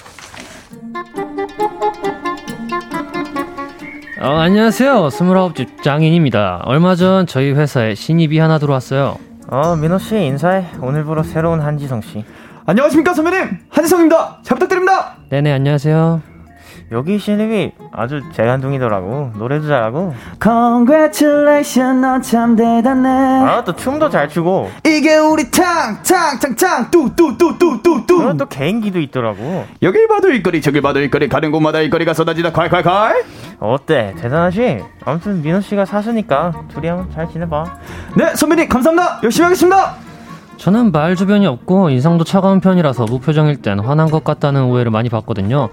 [4.20, 5.08] 어, 안녕하세요.
[5.08, 6.60] 29집 장인입니다.
[6.66, 9.16] 얼마 전 저희 회사에 신입이 하나 들어왔어요.
[9.50, 10.66] 어, 민호 씨 인사해.
[10.82, 12.22] 오늘부로 새로운 한지성 씨.
[12.66, 14.40] 안녕하십니까 선배님 한지성입니다.
[14.42, 15.14] 잘 부탁드립니다.
[15.30, 16.20] 네네, 안녕하세요.
[16.90, 19.32] 여기 신입이 아주 재간둥이더라고.
[19.36, 20.14] 노래도 잘하고.
[20.42, 24.70] Congratulations 너참 대단해 아, 또 춤도 잘 추고.
[24.86, 29.66] 이게 우리 탕탕탕탕 뚜뚜뚜뚜뚜뚜 그리고 또 개인기도 있더라고.
[29.82, 33.24] 여길 봐도 일거리 저길 봐도 일거리 가는 곳마다 일거리가 쏟아지다 콸콸콸
[33.60, 34.14] 어때?
[34.18, 34.82] 대단하지?
[35.04, 37.64] 아무튼 민호 씨가 사수니까 둘이 한번 잘 지내봐.
[38.16, 39.94] 네 선배님 감사합니다 열심히 하겠습니다
[40.58, 45.68] 저는 말 주변이 없고 인상도 차가운 편이라서 무표정일 땐 화난 것 같다는 오해를 많이 받거든요.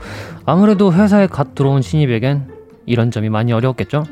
[0.46, 2.48] 아무래도 회사에 갓 들어온 신입에겐
[2.86, 4.04] 이런 점이 많이 어려웠겠죠?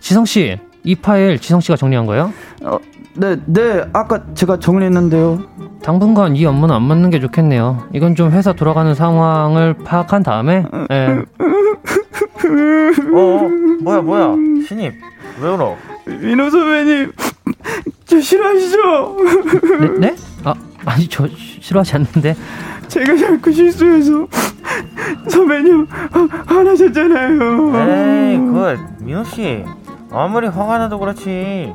[0.00, 2.32] 지성 씨, 이 파일 지성 씨가 정리한 거예요?
[2.62, 2.78] 어,
[3.14, 5.42] 네, 네 아까 제가 정리했는데요
[5.82, 7.88] 당분간 이 업무는 안 맞는 게 좋겠네요.
[7.94, 11.22] 이건 좀 회사 돌아가는 상황을 파악한 다음에 예.
[13.12, 13.48] 어, 어,
[13.82, 14.34] 뭐야, 뭐야.
[14.66, 14.94] 신입.
[15.40, 15.76] 왜 울어?
[16.06, 17.12] 민호 선배님
[18.06, 19.16] 저 싫어하시죠?
[19.80, 19.88] 네?
[20.10, 20.16] 네?
[20.44, 20.54] 아,
[20.86, 22.36] 아니 저 싫어하지 않는데
[22.88, 24.26] 제가 자꾸 실수해서
[25.28, 29.64] 선배님 화- 화나셨잖아요 에이, 그 민호 씨.
[30.12, 31.72] 아무리 화가 나도 그렇지.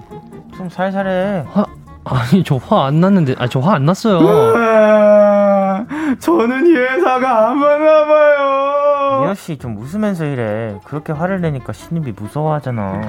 [0.58, 1.45] 좀 살살해.
[1.52, 1.65] 화
[2.04, 4.19] 아니 저 화 안 났는데 아 저 화 안 났어요.
[4.28, 5.86] 아,
[6.19, 10.76] 저는 이 회사가 안 맞나 봐요 민호 씨 좀 웃으면서 이래.
[10.86, 13.02] 그렇게 화를 내니까 신입이 무서워하잖아.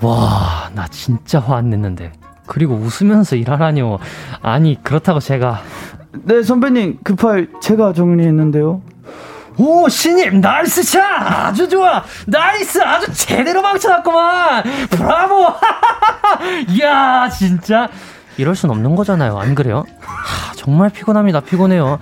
[0.00, 2.12] 와, 나 진짜 화 안 냈는데.
[2.46, 3.98] 그리고 웃으면서 일하라뇨.
[4.42, 5.60] 아니, 그렇다고 제가.
[6.24, 8.80] 네 선배님 그 파일 제가 정리했는데요
[9.56, 11.46] 오, 신입, nice job!
[11.46, 12.02] 아주 좋아!
[12.26, 12.80] nice!
[12.82, 14.64] 아주 제대로 망쳐놨구만!
[14.90, 15.46] 브라보!
[16.70, 17.88] 이야, 진짜.
[18.36, 19.38] 이럴 순 없는 거잖아요.
[19.38, 19.84] 안 그래요?
[20.00, 21.40] 하, 정말 피곤합니다.
[21.40, 22.00] 피곤해요.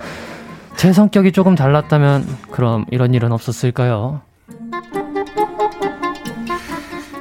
[0.77, 4.21] 제 성격이 조금 달랐다면, 그럼 이런 일은 없었을까요?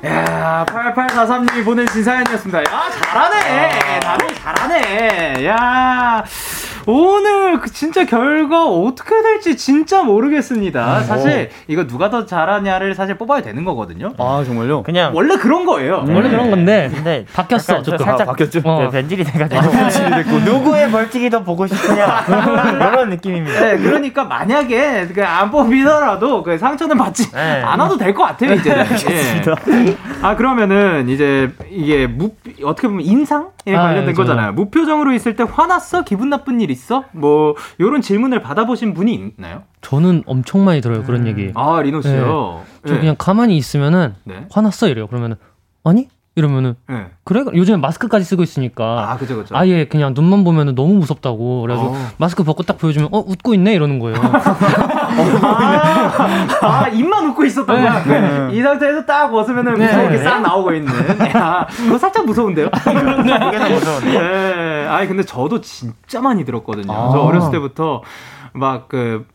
[0.05, 2.59] 야, 8843님이 보내주신 사연이었습니다.
[2.61, 4.01] 야, 잘하네.
[4.01, 5.47] 다들 잘하네.
[5.47, 6.25] 야,
[6.87, 11.01] 오늘 그 진짜 결과 어떻게 될지 진짜 모르겠습니다.
[11.03, 14.13] 사실 이거 누가 더 잘하냐를 사실 뽑아야 되는 거거든요.
[14.19, 14.83] 아 정말요?
[14.83, 15.13] 그냥.
[15.15, 16.05] 원래 그런 거예요.
[16.09, 16.91] 원래 그런 건데.
[16.93, 17.99] 근데 바뀌었어, 조금.
[18.05, 18.61] 살짝 아, 바뀌었죠?
[18.65, 18.87] 어.
[18.87, 22.25] 그 변질이 돼가지고 누구의 벌칙이 더 보고 싶으냐
[22.77, 23.61] 이런 느낌입니다.
[23.61, 27.63] 네, 그러니까 만약에 그안 뽑히더라도 그 상처는 받지 네.
[27.63, 28.85] 않아도 될 것 같아요 이제는.
[29.09, 29.97] 예.
[30.21, 32.31] 아 그러면은 이제 이게 무
[32.65, 34.53] 어떻게 보면 인상 에 아, 관련된 네, 거잖아요.
[34.53, 36.03] 무표정으로 있을 때 화났어?
[36.03, 37.05] 기분 나쁜 일 있어?
[37.13, 39.63] 뭐 요런 질문을 받아보신 분이 있나요?
[39.83, 41.53] 저는 엄청 많이 들어요, 그런 얘기.
[41.55, 42.63] 아 리노 씨요.
[42.87, 42.99] 저 예.
[42.99, 44.47] 그냥 가만히 있으면은 네.
[44.51, 45.07] 화났어 이래요.
[45.07, 45.37] 그러면은
[45.85, 47.09] 아니 이러면은 예.
[47.25, 49.55] 그래 요즘에 마스크까지 쓰고 있으니까 아 그죠 그죠.
[49.57, 52.09] 아예 그냥 눈만 보면은 너무 무섭다고 그래가지고 어.
[52.17, 54.17] 마스크 벗고 딱 보여주면 어 웃고 있네 이러는 거예요.
[55.43, 56.13] 아,
[56.63, 58.03] 아, 입만 웃고 있었던 거야.
[58.03, 59.87] 그, 이 상태에서 딱 벗으면은 네.
[59.87, 60.93] 무서운 게싹 나오고 있는.
[61.37, 62.71] 야, 그거 살짝 무서운데요?
[62.73, 64.19] 그게 무서운데.
[64.19, 64.87] 네.
[64.89, 66.93] 아니, 근데 저도 진짜 많이 들었거든요.
[66.93, 67.11] 아.
[67.13, 68.03] 저 어렸을 때부터
[68.53, 69.27] 막 그,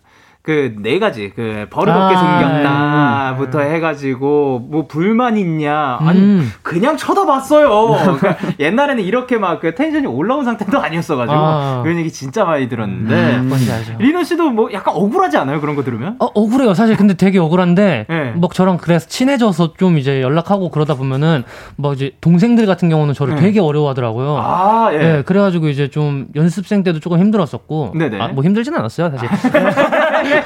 [0.48, 6.52] 그 네 가지 그 버릇없게 아, 생겼다부터 해가지고 뭐 불만 있냐 아니 음.
[6.62, 8.16] 그냥 쳐다봤어요.
[8.18, 11.82] 그러니까 옛날에는 이렇게 막 그 텐션이 올라온 상태도 아니었어가지고 아.
[11.84, 13.96] 그런 얘기 진짜 많이 들었는데 알죠.
[14.00, 16.16] 리노 씨도 뭐 약간 억울하지 않아요 그런 거 들으면?
[16.20, 16.74] 어, 억울해요.
[16.74, 18.32] 사실 근데 되게 억울한데, 네.
[18.36, 21.44] 뭐 저랑 그래서 친해져서 좀 이제 연락하고 그러다 보면은,
[21.76, 23.42] 뭐 이제 동생들 같은 경우는 저를 네.
[23.42, 24.38] 되게 어려워하더라고요.
[24.42, 25.18] 아 예.
[25.18, 28.20] 예, 그래가지고 이제 좀 연습생 때도 조금 힘들었었고, 네네.
[28.20, 29.30] 아, 뭐 힘들진 않았어요, 사실.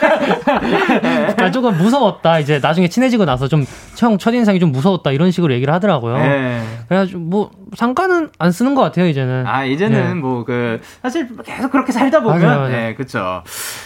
[1.37, 2.39] 아, 조금 무서웠다.
[2.39, 3.65] 이제 나중에 친해지고 나서 좀
[4.01, 6.17] 형 첫인상이 좀 무서웠다 이런 식으로 얘기를 하더라고요.
[6.17, 6.61] 예.
[6.87, 9.45] 그래가지고 뭐 상관은 안 쓰는 것 같아요 이제는.
[9.45, 10.13] 아 이제는 네.
[10.15, 12.71] 뭐그 사실 계속 그렇게 살다 보면 맞아요, 맞아요.
[12.71, 13.43] 네 그쵸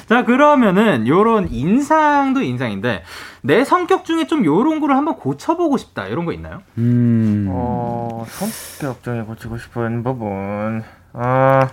[0.08, 3.04] 자 그러면은 요런 인상도 인상인데
[3.42, 6.62] 내 성격 중에 좀 요런 거를 한번 고쳐보고 싶다 이런 거 있나요?
[6.78, 7.48] 음.
[7.50, 8.26] 어,
[8.80, 10.84] 성격 중에 고치고 싶은 부분.
[11.14, 11.68] 아,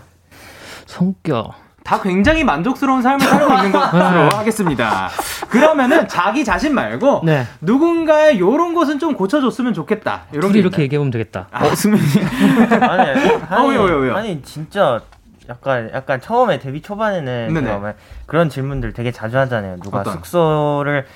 [0.87, 1.53] 성격.
[1.85, 5.09] 다 굉장히 만족스러운 삶을 살고 있는 것으로 하겠습니다.
[5.49, 7.45] 그러면은 자기 자신 말고 네.
[7.61, 10.23] 누군가의 요런 것은 좀 고쳐줬으면 좋겠다.
[10.33, 10.83] 이런 이렇게?
[10.83, 11.49] 얘기해보면 되겠다.
[11.53, 12.03] 어, 승민이.
[12.81, 14.17] 아니, 아니, 어, 왜요, 왜요, 왜요?
[14.17, 15.01] 아니 진짜
[15.49, 19.79] 약간 약간 처음에 데뷔 초반에는 막 그런 질문들 되게 자주 하잖아요.
[19.83, 20.15] 누가 어떤?
[20.15, 21.07] 숙소를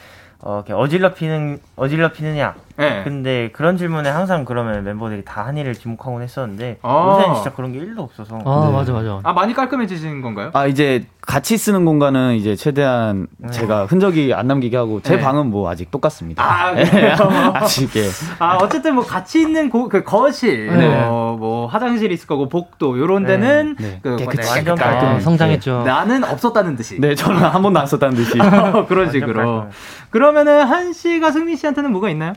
[0.41, 3.03] 어, 이렇게 어질러 피는 어질러 피느냐 네.
[3.05, 7.17] 근데 그런 질문에 항상 그러면 멤버들이 다 한이를 지목하곤 했었는데 아.
[7.19, 9.21] 요새는 진짜 그런 게 1도 없어서 아 맞아 맞아.
[9.23, 10.51] 아 많이 깔끔해지신 건가요?
[10.53, 15.23] 아 이제 같이 쓰는 공간은 이제 최대한 제가 흔적이 안 남기게 하고 제 네.
[15.23, 16.43] 방은 뭐 아직 똑같습니다.
[16.43, 17.17] 아, 예, 그래요?
[17.55, 18.05] 아직 예.
[18.39, 20.87] 아 어쨌든 뭐 같이 있는 고, 그 거실, 네.
[21.05, 23.99] 어, 뭐 화장실 있을 거고 복도 요런 데는 네.
[24.03, 24.77] 그 깨끗이 완전.
[24.77, 25.13] 깔끔해.
[25.15, 25.83] 아, 성장했죠.
[25.85, 27.01] 나는 없었다는 듯이.
[27.01, 28.39] 네, 저는 한 번도 안 썼다는 듯이.
[28.87, 29.67] 그런 식으로.
[30.11, 32.35] 그러면은 한 씨가 승민 씨한테는 뭐가 있나요?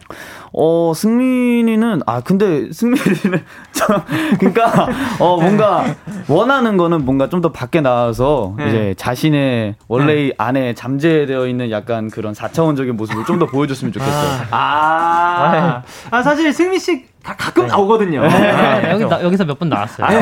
[0.54, 4.04] 어, 승민이는, 아, 근데 승민이는, 저,
[4.40, 4.88] 그니까,
[5.20, 5.86] 어, 뭔가,
[6.28, 8.68] 원하는 거는 뭔가 좀 더 밖에 나와서, 네.
[8.68, 14.42] 이제 자신의 원래 안에 잠재되어 있는 약간 그런 4차원적인 모습을 좀 더 보여줬으면 좋겠어요.
[14.52, 17.70] 아, 아 사실 승민 씨 가, 가끔 네.
[17.70, 18.22] 나오거든요.
[18.28, 20.08] 네, 여기 나, 여기서 몇 번 나왔어요.
[20.08, 20.16] 네.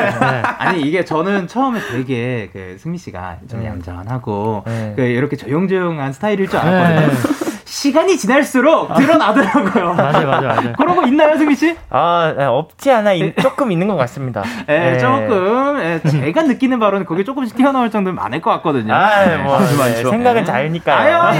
[0.60, 4.94] 아니 이게 저는 처음에 되게 그 승민 씨가 좀 얌전하고 네.
[4.96, 7.47] 그 이렇게 조용조용한 스타일일 줄 알았거든요.
[7.78, 9.94] 시간이 지날수록 드러나더라고요.
[9.96, 10.74] 맞아요 맞아요 맞아요.
[10.78, 11.76] 그런 거 있나요, 승민 씨?
[11.92, 14.44] 아 네, 없지 않아 있- 조금 있는 것 같습니다.
[14.68, 14.98] 예, 네.
[14.98, 18.94] 조금 예, 제가 느끼는 바로는 거기 조금씩 튀어나올 정도는 많을 것 같거든요.
[18.94, 20.10] 아, 뭐 아주 네, 많죠.
[20.10, 21.32] 생각은 아유, 잘니까요.
[21.36, 21.40] 예,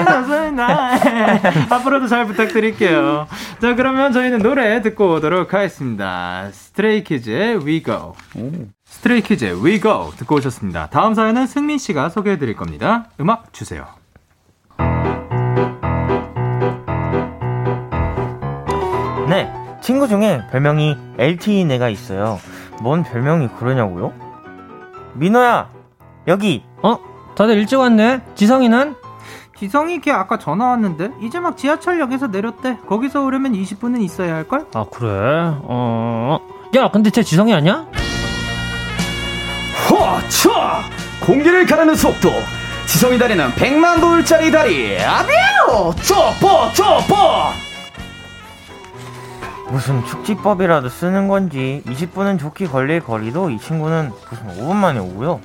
[0.00, 0.94] 예, 감사합니다.
[0.94, 1.40] 예.
[1.70, 3.26] 앞으로도 잘 부탁드릴게요.
[3.60, 6.48] 자, 그러면 저희는 노래 듣고 오도록 하겠습니다.
[6.52, 8.14] 스트레이키즈의 We Go.
[8.86, 10.88] 스트레이키즈의 We Go 듣고 오셨습니다.
[10.90, 13.06] 다음 사연은 승민 씨가 소개해 드릴 겁니다.
[13.20, 13.86] 음악 주세요.
[19.28, 19.50] 네,
[19.82, 22.38] 친구 중에 별명이 LTE인 애가 있어요.
[22.80, 24.12] 뭔 별명이 그러냐고요?
[25.14, 25.68] 민호야,
[26.28, 26.64] 여기.
[26.82, 26.98] 어?
[27.36, 28.20] 다들 일찍 왔네.
[28.34, 28.96] 지성이는?
[29.56, 32.78] 지성이 걔 아까 전화 왔는데 이제 막 지하철역에서 내렸대.
[32.86, 34.66] 거기서 오려면 20분은 있어야 할 걸?
[34.74, 35.08] 아 그래.
[35.10, 36.38] 어.
[36.76, 37.86] 야 근데 쟤 지성이 아니야?
[39.88, 40.82] 허차!
[41.24, 42.30] 공기를 가르는 속도.
[42.86, 44.98] 지성이 다리는 100만 불짜리 다리.
[45.00, 45.94] 아비오!
[46.02, 47.16] 쪼뽀, 쪼뽀!
[49.70, 55.40] 무슨 축지법이라도 쓰는 건지 20분은 좋게 걸릴 거리도 이 친구는 무슨 5분 만에 오고요.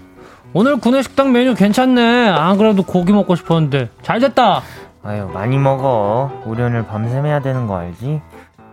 [0.54, 2.30] 오늘 구내식당 메뉴 괜찮네.
[2.30, 4.62] 안 그래도 고기 먹고 싶었는데 잘 됐다.
[5.04, 6.32] 아유, 많이 먹어.
[6.46, 8.22] 우리 오늘 밤샘 해야 되는 거 알지?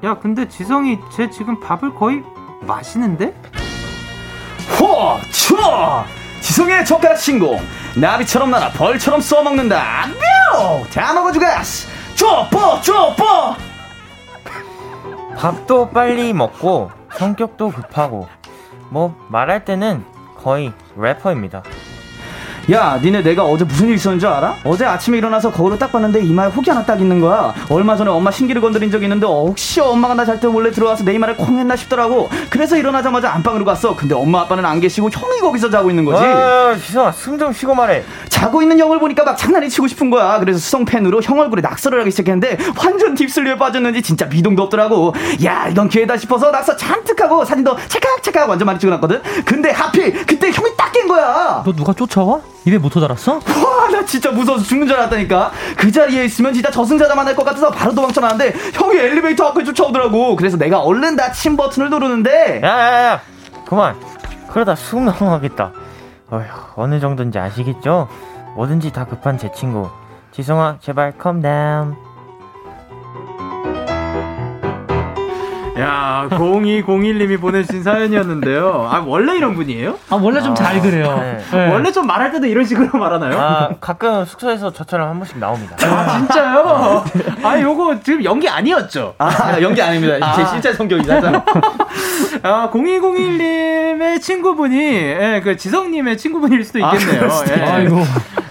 [0.04, 2.22] 야, 근데 지성이 쟤 지금 밥을 거의
[2.62, 3.34] 마시는데?
[4.80, 6.04] 허차!
[6.40, 7.58] 지성의 젓가락 신공.
[7.96, 10.02] 나비처럼 날아 벌처럼 써먹는다.
[10.02, 10.86] 아비오!
[10.92, 11.88] 다 먹어주겠어.
[12.16, 13.24] 쪼뽀, 쪼뽀!
[15.36, 18.26] 밥도 빨리 먹고 성격도 급하고
[18.90, 20.04] 뭐 말할 때는
[20.36, 21.62] 거의 래퍼입니다.
[22.72, 24.56] 야, 니네 내가 어제 무슨 일 있었는 줄 알아?
[24.64, 27.54] 어제 아침에 일어나서 거울을 딱 봤는데 이마에 혹이 하나 딱 있는 거야.
[27.70, 31.04] 얼마 전에 엄마 신기를 건드린 적이 있는데 어, 혹시 엄마가 나 잘 때 몰래 들어와서
[31.04, 32.28] 내 이마를 콩 했나 싶더라고.
[32.50, 33.94] 그래서 일어나자마자 안방으로 갔어.
[33.94, 36.24] 근데 엄마 아빠는 안 계시고 형이 거기서 자고 있는 거지.
[36.24, 38.02] 아, 지성아 숨 좀 쉬고 말해.
[38.28, 40.40] 자고 있는 형을 보니까 막 장난이 치고 싶은 거야.
[40.40, 45.14] 그래서 수성 펜으로 형 얼굴에 낙서를 하기 시작했는데 완전 딥슬리에 빠졌는지 진짜 미동도 없더라고.
[45.44, 49.22] 야, 이건 기회다 싶어서 낙서 잔뜩 하고 사진도 찰칵찰칵 완전 많이 찍어놨거든.
[49.44, 51.62] 근데 하필 그때 형이 딱 깬 거야.
[51.64, 52.40] 너 누가 쫓아와?
[52.66, 53.34] 입에 모터 달았어?
[53.34, 55.52] 와, 나 진짜 무서워서 죽는 줄 알았다니까.
[55.76, 60.34] 그 자리에 있으면 진짜 저승자다 만날 것 같아서 바로 도망쳐 나왔는데 형이 엘리베이터 앞에 쫓아오더라고.
[60.34, 63.20] 그래서 내가 얼른 닫힌 버튼을 누르는데 야야야
[63.64, 63.96] 그만.
[64.50, 65.72] 그러다 숨 넘어가겠다.
[66.30, 68.08] 어휴 어느 정도인지 아시겠죠?
[68.56, 69.88] 뭐든지 다 급한 제 친구.
[70.32, 71.96] 지성아 제발 컴 다운.
[75.78, 78.88] 야, 0201님이 보내주신 사연이었는데요.
[78.90, 79.98] 아, 원래 이런 분이에요?
[80.10, 81.18] 아 원래 좀 잘 그래요.
[81.20, 81.38] 네.
[81.50, 81.70] 네.
[81.70, 83.38] 원래 좀 말할 때도 이런 식으로 말하나요?
[83.38, 85.76] 아 가끔 숙소에서 저처럼 한 번씩 나옵니다.
[85.82, 87.04] 아, 진짜요?
[87.42, 89.14] 아, 요거 지금 연기 아니었죠?
[89.18, 90.32] 아, 연기 아닙니다.
[90.34, 91.44] 제 실제 성격이 살짝.
[92.42, 97.28] 아, 0201님의 친구분이, 예, 그 지성님의 친구분일 수도 있겠네요.
[97.50, 97.62] 예.
[97.62, 97.96] 아이고.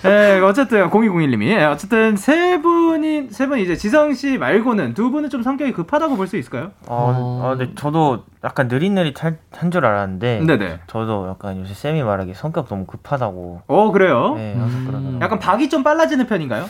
[0.06, 5.30] 예, 어쨌든 0201님이 예, 어쨌든 세 분이 세 분 이제 지성 씨 말고는 두 분은
[5.32, 6.72] 좀 성격이 급하다고 볼 수 있을까요?
[6.88, 9.16] 어, 어, 근데 저도 약간 느릿느릿
[9.52, 10.80] 한줄 알았는데 네네.
[10.88, 13.62] 저도 약간 요새 쌤이 말하기 성격 너무 급하다고.
[13.68, 14.36] 어 그래요?
[14.36, 15.20] 네, 그러더라고요.
[15.22, 16.66] 약간 박이 좀 빨라지는 편인가요?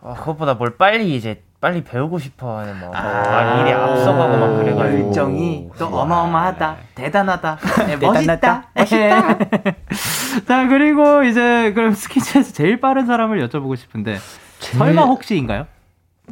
[0.00, 5.06] 어, 그것보다 뭘 빨리 이제 빨리 배우고 싶어 하는 뭐 아, 일에 앞서가고 막 그래가지고
[5.06, 9.38] 열정이 또 어마어마하다, 대단하다, 네, 멋있다, 멋있다.
[10.48, 14.18] 자 그리고 이제 그럼 스키즈에서 제일 빠른 사람을 여쭤보고 싶은데
[14.58, 15.66] 설마 혹시인가요?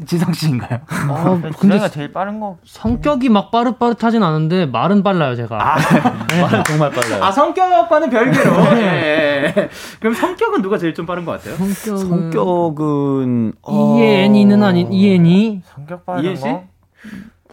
[0.06, 0.80] 지성 씨인가요?
[0.86, 5.58] 아, 근데 가 제일 빠른 거 성격이 막 빠릇빠릇하진 않은데 말은 빨라요 제가.
[5.58, 7.22] 말은 정말 빨라요.
[7.24, 8.52] 아 성격과는 별개로.
[8.76, 9.68] 예, 예.
[9.98, 11.56] 그럼 성격은 누가 제일 좀 빠른 것 같아요?
[11.56, 13.98] 성격은 성격은 어...
[13.98, 15.62] 이엔이는 아닌 이엔이.
[15.64, 16.44] 성격 빠른 이해 씨?
[16.44, 16.64] 거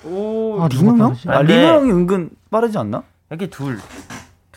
[0.06, 0.98] 오, 아, 리노 형?
[0.98, 1.30] 빠르지?
[1.30, 1.56] 아, 네.
[1.58, 3.04] 리노 형이 은근 빠르지 않나?
[3.34, 3.80] 이게 둘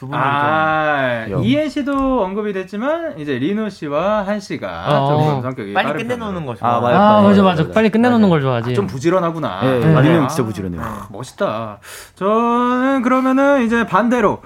[0.00, 5.08] 두 분이 아, 좀 아이엔 씨도 언급이 됐지만 이제 리노 씨와 한 씨가 어.
[5.10, 6.46] 조금 성격이 빨리 끝내놓는.
[6.46, 6.64] 거죠.
[6.64, 6.96] 아, 맞아요.
[6.98, 7.68] 아, 맞아, 맞아.
[7.70, 8.30] 빨리 끝내놓는.
[8.30, 8.74] 걸 좋아하지.
[8.74, 9.60] 좀 부지런하구나.
[9.64, 10.00] 예, 네.
[10.00, 10.82] 리노 형 아, 진짜 부지런해요.
[11.10, 11.80] 멋있다.
[12.14, 14.40] 저는 그러면은 이제 반대로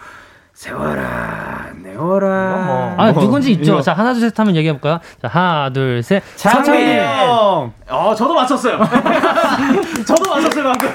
[0.54, 2.64] 세월아, 네월아.
[2.66, 2.94] 뭐.
[2.98, 3.74] 아, 누군지 있죠.
[3.74, 3.80] 이거.
[3.80, 4.98] 자, 하나, 둘, 셋 하면 얘기해 볼까요?
[5.22, 6.22] 자, 하나, 둘, 셋.
[6.36, 7.72] 창빈이 형!
[7.90, 8.78] 어, 저도 맞췄어요.
[10.06, 10.88] 저도 맞췄어요, 방금.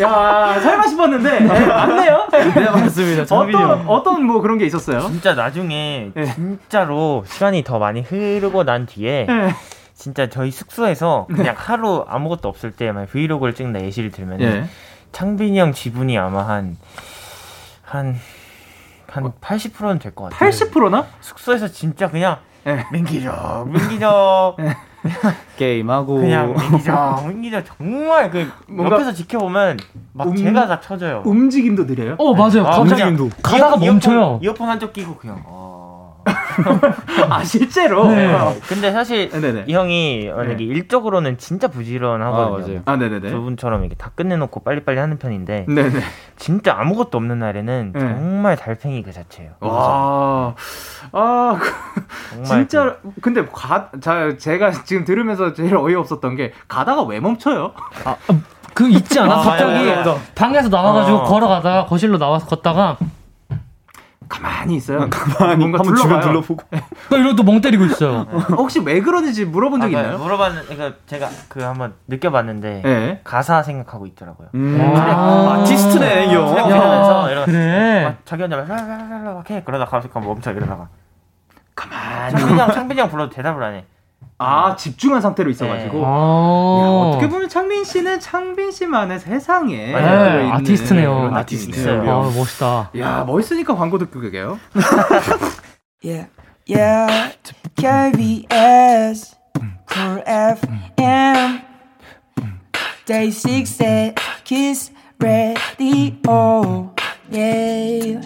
[0.00, 2.26] 야, 설마 싶었는데, 네, 맞네요.
[2.30, 3.22] 네, 맞습니다.
[3.22, 3.84] 어떤, 형.
[3.88, 5.00] 어떤 뭐 그런 게 있었어요?
[5.00, 6.24] 진짜 나중에 네.
[6.34, 9.54] 진짜로 시간이 더 많이 흐르고 난 뒤에 네.
[9.94, 14.64] 진짜 저희 숙소에서 그냥 하루 아무것도 없을 때 만약 브이로그를 찍는 예시를 들면 은 예.
[15.12, 16.78] 창빈이 형 지분이 아마 한
[17.84, 18.16] 한
[19.08, 20.48] 한 80%는 될 것 같아요.
[20.50, 21.04] 80%나?
[21.20, 22.86] 숙소에서 진짜 그냥 예.
[22.92, 24.56] 민기적 민기적
[25.56, 26.16] 게임하고.
[26.16, 29.78] 그냥 민기적 민기적 정말 그 뭔가 옆에서 지켜보면
[30.12, 31.22] 막 음- 제가 다 쳐져요.
[31.24, 32.14] 움직임도 느려요?
[32.18, 32.66] 어, 맞아요.
[32.66, 34.40] 아, 갑자기 그냥 가다가 이어폰- 멈춰요.
[34.42, 35.42] 이어폰 한쪽 끼고 그냥.
[35.46, 35.79] 어.
[37.30, 38.06] 아, 실제로?
[38.08, 38.32] 네.
[38.32, 38.54] 어.
[38.68, 39.64] 근데 사실 네네.
[39.66, 42.56] 이 형이 만약에 일적으로는 진짜 부지런하거든요.
[42.56, 42.82] 아, 맞아요.
[42.86, 43.30] 아, 네네네.
[43.30, 46.00] 저분처럼 이렇게 다 끝내놓고 빨리빨리 하는 편인데 네네.
[46.36, 48.00] 진짜 아무것도 없는 날에는 네.
[48.00, 49.52] 정말 달팽이 그 자체예요.
[49.60, 50.54] 와,
[51.12, 57.72] 아, 그- 진짜, 근데 가, 자, 제가 지금 들으면서 제일 어이없었던 게, 가다가 왜 멈춰요?
[58.74, 59.34] 그 있지 않아?
[59.34, 60.16] 아, 갑자기 맞아.
[60.34, 61.24] 방에서 나와가지고 어.
[61.24, 62.96] 걸어가다가 거실로 나와서 걷다가
[64.30, 65.10] 가만히 있어요.
[65.10, 65.96] 가만히 뭔가 한번.
[65.96, 66.62] 주변 둘러보고.
[67.10, 68.26] 또 이러고 또 멍 때리고 있어요.
[68.56, 70.18] 혹시 왜 그러는지 물어본 적 아, 있나요?
[70.18, 73.20] 물어봤는 그러니까 제가 그 한번 느껴봤는데 네.
[73.24, 74.48] 가사 생각하고 있더라고요.
[74.54, 74.78] 음.
[74.96, 75.58] 아.
[75.62, 76.56] 아티스트네, 이 형.
[76.56, 76.60] 야.
[76.62, 78.04] 야, 이러면서 이러- 그래.
[78.04, 79.62] 막 자기 혼자 막 해.
[79.64, 80.88] 그러다 갑자기 멈춰 이러다가
[81.74, 82.30] 가만히.
[82.38, 83.84] 창빈이 형 창빈이 형 불러도 대답을 안 해.
[84.42, 85.98] 아, 집중한 상태로 있어가지고.
[85.98, 86.02] 네.
[86.02, 87.10] 야, 어.
[87.10, 91.30] 어떻게 보면 창민 씨는 창민 씨만의 세상에 네, 아티스트네요.
[91.34, 91.88] 아티스트예요.
[91.96, 92.16] 느낌이네요.
[92.16, 92.90] 아, 멋있다.
[92.98, 94.58] 야, 멋있으니까 광고 듣고 계게요.
[96.02, 96.30] Yeah,
[96.66, 97.36] yeah.
[97.76, 99.36] KBS,
[99.92, 101.60] Cool FM,
[103.04, 106.94] Day 6 at Kiss Radio.
[107.30, 108.20] Yeah.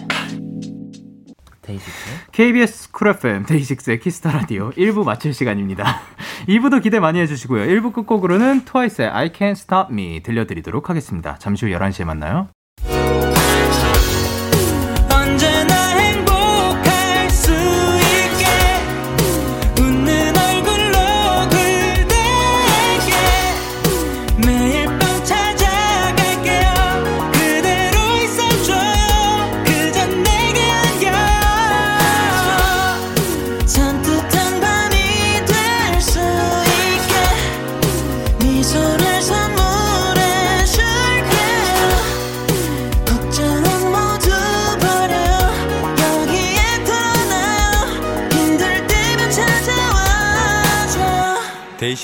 [1.65, 1.91] 데이식스.
[2.31, 6.01] KBS 쿨 FM 데이식스의 키스 더 라디오 1부 마칠 시간입니다.
[6.47, 7.65] 2부도 기대 많이 해주시고요.
[7.65, 11.37] 1부 끝곡으로는 트와이스의 I Can't Stop Me 들려드리도록 하겠습니다.
[11.39, 12.49] 잠시 후 11시에 만나요.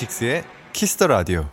[0.02, 1.46] 데이식스의 키스 더 라디오.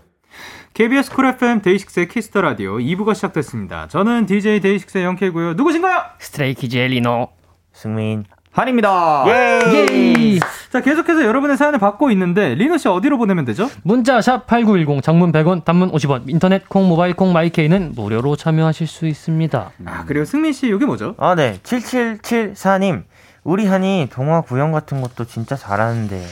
[0.74, 3.88] KBS 쿨 FM 데이식스의 키스 더 라디오 2부가 시작됐습니다.
[3.90, 5.54] 저는 DJ 데이식스의 영케이고요.
[5.54, 6.02] 누구신가요?
[6.20, 7.28] 스트레이키즈 리노.
[7.74, 8.26] 승민.
[8.52, 9.26] 한입니다.
[9.28, 10.40] yay.
[10.72, 13.70] 자, 계속해서 여러분의 사연을 받고 있는데 리노 씨 어디로 보내면 되죠?
[13.84, 19.06] 문자 샵 8910 장문 100원 단문 50원 인터넷 콩 모바일 콩 마이케이는 무료로 참여하실 수
[19.06, 19.72] 있습니다.
[19.86, 21.16] 아, 그리고 승민 씨 이게 뭐죠?
[21.18, 21.60] 아, 네.
[21.64, 23.04] 7774님.
[23.44, 26.26] 우리 한이 동화 구연 같은 것도 진짜 잘하는데.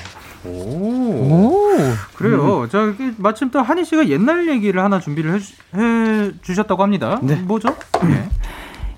[0.45, 0.49] 오.
[0.49, 1.66] 오.
[2.15, 2.67] 그래요.
[2.69, 7.19] 자, 이게 마침 또 한희 씨가 옛날 얘기를 하나 준비를 해, 주, 해 주셨다고 합니다.
[7.21, 7.35] 네.
[7.35, 7.75] 뭐죠?
[8.03, 8.29] 네.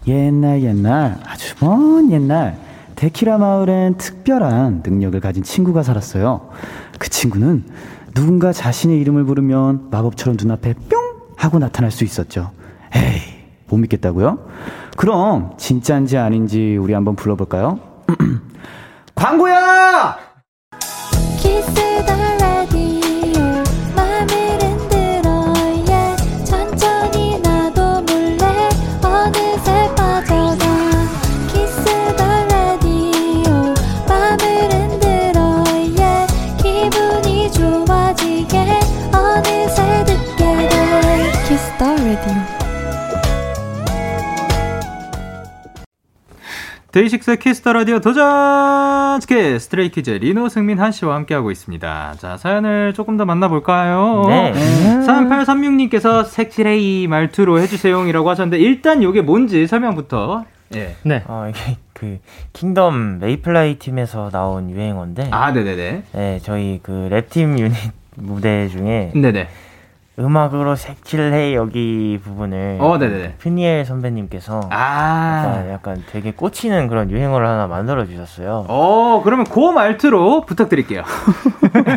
[0.08, 2.58] 옛날 옛날 아주 먼 옛날
[2.96, 6.50] 데키라 마을엔 특별한 능력을 가진 친구가 살았어요.
[6.98, 7.66] 그 친구는
[8.14, 11.00] 누군가 자신의 이름을 부르면 마법처럼 눈앞에 뿅
[11.38, 12.52] 하고 나타날 수 있었죠.
[12.94, 13.22] 에이,
[13.68, 14.40] 못 믿겠다고요?
[14.98, 17.80] 그럼 진짜인지 아닌지 우리 한번 불러볼까요?
[19.16, 20.18] 광고야!
[46.92, 52.16] 데이식스의 키스 더 라디오 도전 스케 스트레이키즈 리노 승민 한 씨와 함께하고 있습니다.
[52.18, 54.26] 자 사연을 조금 더 만나볼까요?
[54.28, 54.54] 네.
[55.06, 60.46] 3836님께서 색칠해 이 말투로 해주세요라고 하셨는데 일단 이게 뭔지 설명부터.
[60.76, 60.96] 예.
[61.04, 61.24] 네.
[61.28, 62.18] 어, 이게 그
[62.54, 66.04] 킹덤 메이플라이 팀에서 나온 유행어인데 아 네네네.
[66.12, 67.76] 네, 저희 그 랩팀 유닛
[68.16, 69.48] 무대 중에 네네.
[70.20, 73.36] 음악으로 색칠 해 여기 부분을 어, 네네네.
[73.42, 75.44] 프니엘 선배님께서 아.
[75.46, 78.66] 약간, 약간 되게 꽂히는 그런 유행어를 하나 만들어 주셨어요.
[78.68, 81.04] 어, 그러면 그 말투로 부탁드릴게요.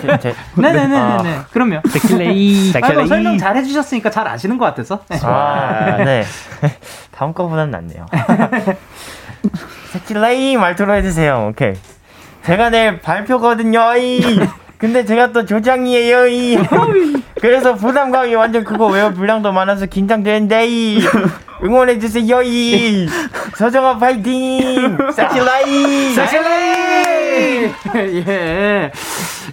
[0.01, 0.97] 제- 제- 네네네네.
[0.97, 1.23] 아.
[1.23, 1.81] 네 그럼요.
[1.93, 2.73] 데킬레이.
[2.81, 5.01] 아, 뭐 설명 잘 해주셨으니까 잘 아시는 것 같아서.
[5.09, 5.19] 네.
[5.25, 6.23] 아, 네.
[7.11, 8.07] 다음 거보단 낫네요.
[9.93, 11.49] 색칠레이 말투로 해주세요.
[11.51, 11.75] 오케이.
[12.45, 13.97] 제가 내일 발표거든요.
[13.97, 14.21] 이.
[14.79, 16.27] 근데 제가 또 조장이에요.
[16.29, 16.57] 이.
[17.43, 21.01] 그래서 부담감이 완전 크고 외울 분량도 많아서 긴장되는데 이.
[21.65, 22.41] 응원해주세요.
[22.45, 23.09] 이.
[23.57, 24.97] 서정아 파이팅.
[25.13, 26.15] 색칠레이.
[26.15, 27.73] 섹시레이!
[28.29, 28.93] 예.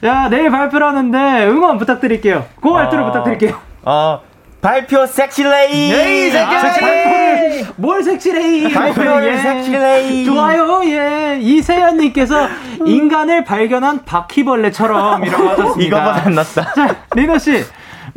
[0.03, 2.45] 야, 내일 발표하는데 응원 부탁드릴게요.
[2.61, 3.05] 그 말투로 어.
[3.07, 3.57] 부탁드릴게요.
[3.81, 4.21] 어,
[4.61, 5.91] 발표 섹칠레이.
[5.91, 7.65] 에이, 섹시레이!
[7.75, 8.71] 뭘 섹시레이!
[8.71, 9.37] 발표를 예.
[9.37, 10.25] 섹칠레이.
[10.25, 11.39] 좋아요, 예.
[11.41, 12.49] 이세연님께서
[12.85, 15.81] 인간을 발견한 바퀴벌레처럼 이라고 하셨습니다.
[15.97, 16.73] 이거보단 낫다.
[16.75, 17.65] 자, 리노 씨.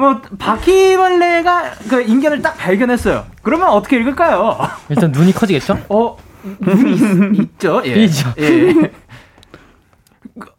[0.03, 3.24] 뭐, 바퀴벌레가 그 인간을 딱 발견했어요.
[3.42, 4.59] 그러면 어떻게 읽을까요?
[4.88, 5.78] 일단 눈이 커지겠죠?
[5.88, 6.16] 어,
[6.59, 6.92] 눈이
[7.36, 7.80] 있, 있죠?
[7.84, 7.90] 예.
[8.03, 8.32] 있죠.
[8.40, 8.74] 예.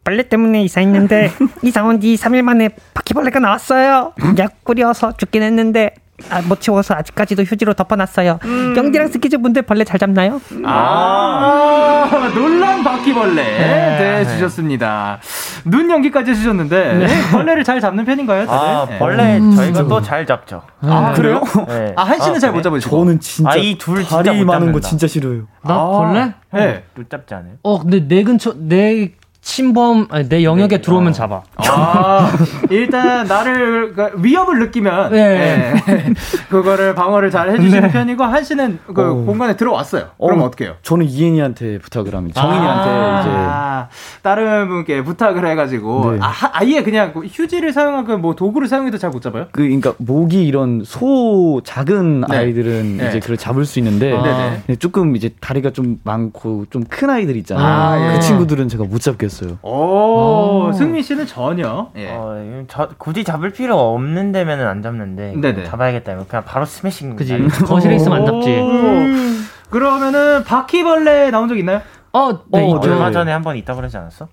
[0.04, 1.32] 벌레 때문에 이사했는데
[1.62, 4.14] 이사 온 지 3일 만에 바퀴벌레가 나왔어요.
[4.38, 5.94] 약 뿌려서 죽긴 했는데
[6.30, 8.38] 아, 못 치워서 아직까지도 휴지로 덮어놨어요.
[8.76, 10.40] 영디랑 스키즈 분들 벌레 잘 잡나요?
[10.64, 13.42] 아, 놀란 바퀴벌레.
[13.42, 15.18] 네, 주셨습니다.
[15.64, 18.46] 눈 연기까지 해주셨는데, 벌레를 잘 잡는 편인가요?
[18.46, 18.54] 다들?
[18.64, 18.98] 아, 예.
[18.98, 20.62] 벌레 저희가 또 잘 잡죠.
[20.82, 21.42] 아, 그래요?
[21.66, 21.92] 네.
[21.96, 22.62] 아, 한 씨는 잘못 그래?
[22.62, 22.96] 잡으시고.
[22.98, 24.88] 저는 진짜 아, 이둘 진짜 다리 못 많은 거 잡는다.
[24.88, 25.42] 진짜 싫어요.
[25.62, 26.32] 나 아, 벌레?
[26.52, 26.84] 네.
[26.94, 27.54] 못 잡지 않아요?
[27.62, 29.12] 어, 근데 내 근처, 내
[29.44, 31.42] 침범, 아니, 내 영역에 들어오면 잡아.
[31.56, 32.32] 아,
[32.70, 35.74] 일단 나를 그러니까 위협을 느끼면 네.
[35.86, 36.12] 예,
[36.48, 37.90] 그거를 방어를 잘 해주시는 네.
[37.92, 39.14] 편이고 한 씨는 그 어.
[39.14, 40.08] 공간에 들어왔어요.
[40.18, 40.74] 그럼 어, 어, 떻게 해요?
[40.82, 42.40] 저는 이엔이한테 부탁을 합니다.
[42.40, 43.88] 정인이한테 아,
[44.22, 46.18] 다른 분께 부탁을 해가지고 네.
[46.22, 49.42] 아, 아예 그냥 그 휴지를 사용하고 뭐 도구를 사용해도 잘 못 잡아요?
[49.42, 52.36] 이제 그 그러니까 모기 이런 소 작은 네.
[52.36, 53.08] 아이들은 네.
[53.08, 54.10] 이제 그걸 잡을 수 있는데.
[54.66, 57.66] 근데 조금 이제 다리가 좀 많고 좀 큰 아이들 있잖아요.
[57.66, 58.14] 아, 예.
[58.14, 59.33] 그 친구들은 제가 못 잡겠어요.
[59.62, 60.72] 오, 아.
[60.72, 61.90] 승민 씨는 전혀.
[61.96, 62.10] 예.
[62.12, 65.64] 어, 저, 굳이 잡을 필요 없는 데면은 안 잡는데 네네.
[65.64, 66.12] 잡아야겠다.
[66.12, 67.16] 이거 그냥 바로 스매싱.
[67.16, 67.48] 그지?
[67.66, 68.50] 거실에 있으면 안 잡지.
[68.50, 69.68] 오.
[69.70, 71.80] 그러면은 바퀴벌레 나온 적 있나요?
[72.12, 72.78] 어, 네, 어.
[72.80, 73.12] 얼마 네.
[73.12, 74.28] 전에 한 번 있다 그러지 않았어?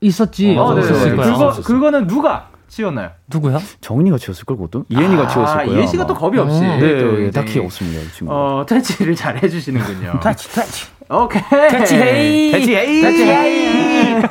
[0.00, 0.56] 있었지.
[0.56, 1.10] 어, 아, 네, 네.
[1.10, 1.50] 그거.
[1.62, 3.10] 그거는 누가 치웠나요?
[3.32, 3.58] 누구야?
[3.80, 5.72] 정인이가 치웠을 걸 그것도 이엔이가 치웠을 거예요.
[5.78, 6.14] 이엔 씨가 또.
[6.14, 6.58] 겁이 없이.
[6.64, 6.76] 어.
[6.76, 8.32] 네, 또 네, 굉장히, 딱히 없습니다 이 친구.
[8.32, 10.20] 어, 퇴치를 잘 해주시는군요.
[10.22, 10.86] 터치, 터치.
[11.10, 11.42] 오케이.
[11.70, 12.52] 퇴치 헤이.
[12.52, 13.00] 퇴치 헤이.
[13.02, 14.22] 퇴치 헤이.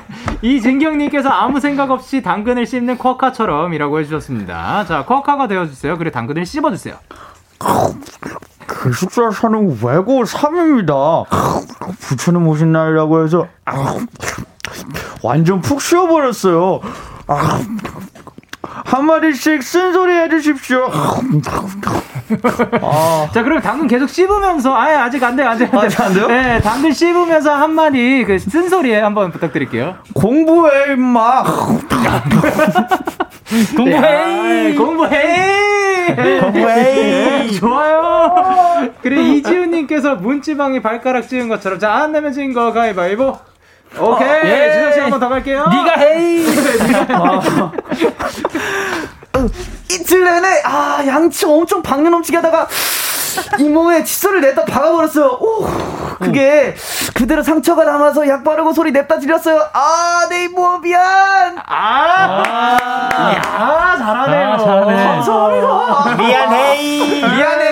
[0.41, 4.85] 이진경님께서 아무 생각 없이 당근을 씹는 쿼카처럼이라고 해주셨습니다.
[4.85, 5.97] 자, 쿼카가 되어주세요.
[5.97, 6.95] 그리고 당근을 씹어주세요.
[8.67, 11.25] 그 숙소 사는 외고 3입니다.
[11.99, 13.47] 부처는 오신 날이라고 해서
[15.23, 16.81] 완전 푹 쉬어버렸어요.
[18.61, 20.89] 한 마디씩 쓴소리 해주십시오.
[23.33, 25.69] 자, 그럼 당근 계속 씹으면서, 아 아직 안 돼요, 안 돼요.
[25.73, 26.27] 아직 안 돼요?
[26.27, 29.95] 네, 당근 씹으면서 한 마디 그 쓴소리에 한번 부탁드릴게요.
[30.13, 31.43] 공부해 임마.
[33.75, 34.73] 공부해!
[34.75, 36.15] 공부해!
[36.41, 37.47] 공부해!
[37.59, 38.89] 좋아요!
[39.01, 43.37] 그래, 이지훈님께서 문지방에 발가락 찍은 것처럼, 자, 안 내면 진 거 가위바위보.
[43.99, 44.27] 오케이!
[44.51, 44.71] 예.
[44.73, 45.65] 지성씨 한 번 더 갈게요.
[45.69, 46.45] 네가 헤이.
[49.89, 52.67] 이틀 내내 아 양치 엄청 박력 넘치게 하다가
[53.59, 55.25] 이모에 칫솔을 냈다 박아버렸어요.
[55.39, 55.67] 오
[56.19, 56.75] 그게
[57.13, 59.61] 그대로 상처가 남아서 약 바르고 소리 냅다 지렸어요.
[59.73, 61.57] 아 내 이모 미안.
[61.65, 62.43] 아!
[63.35, 64.47] 야, 잘하네요.
[64.53, 65.03] 아, 잘하네.
[65.03, 66.15] 감사합니다.
[66.15, 66.81] 미안해.
[67.21, 67.66] 미안해.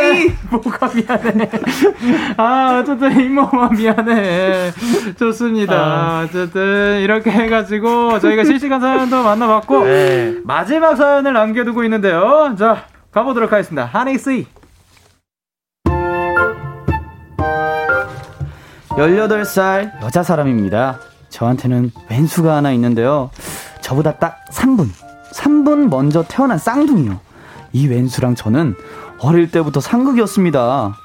[0.63, 1.49] 뭐가 미안해.
[2.37, 4.71] 아, 어쨌든 이모만 미안해.
[5.17, 6.21] 좋습니다.
[6.21, 10.35] 어쨌든 이렇게 해가지고 저희가 실시간 사연도 만나봤고 네.
[10.43, 12.55] 마지막 사연을 남겨두고 있는데요.
[12.57, 13.85] 자, 가보도록 하겠습니다.
[13.85, 14.45] 하네이스이.
[18.89, 20.99] 18살 여자 사람입니다.
[21.29, 23.29] 저한테는 왼수가 하나 있는데요.
[23.81, 24.87] 저보다 딱 3분,
[25.33, 27.19] 3분 먼저 태어난 쌍둥이요.
[27.73, 28.75] 이 왼수랑 저는
[29.25, 30.95] 어릴 때부터 상극이었습니다.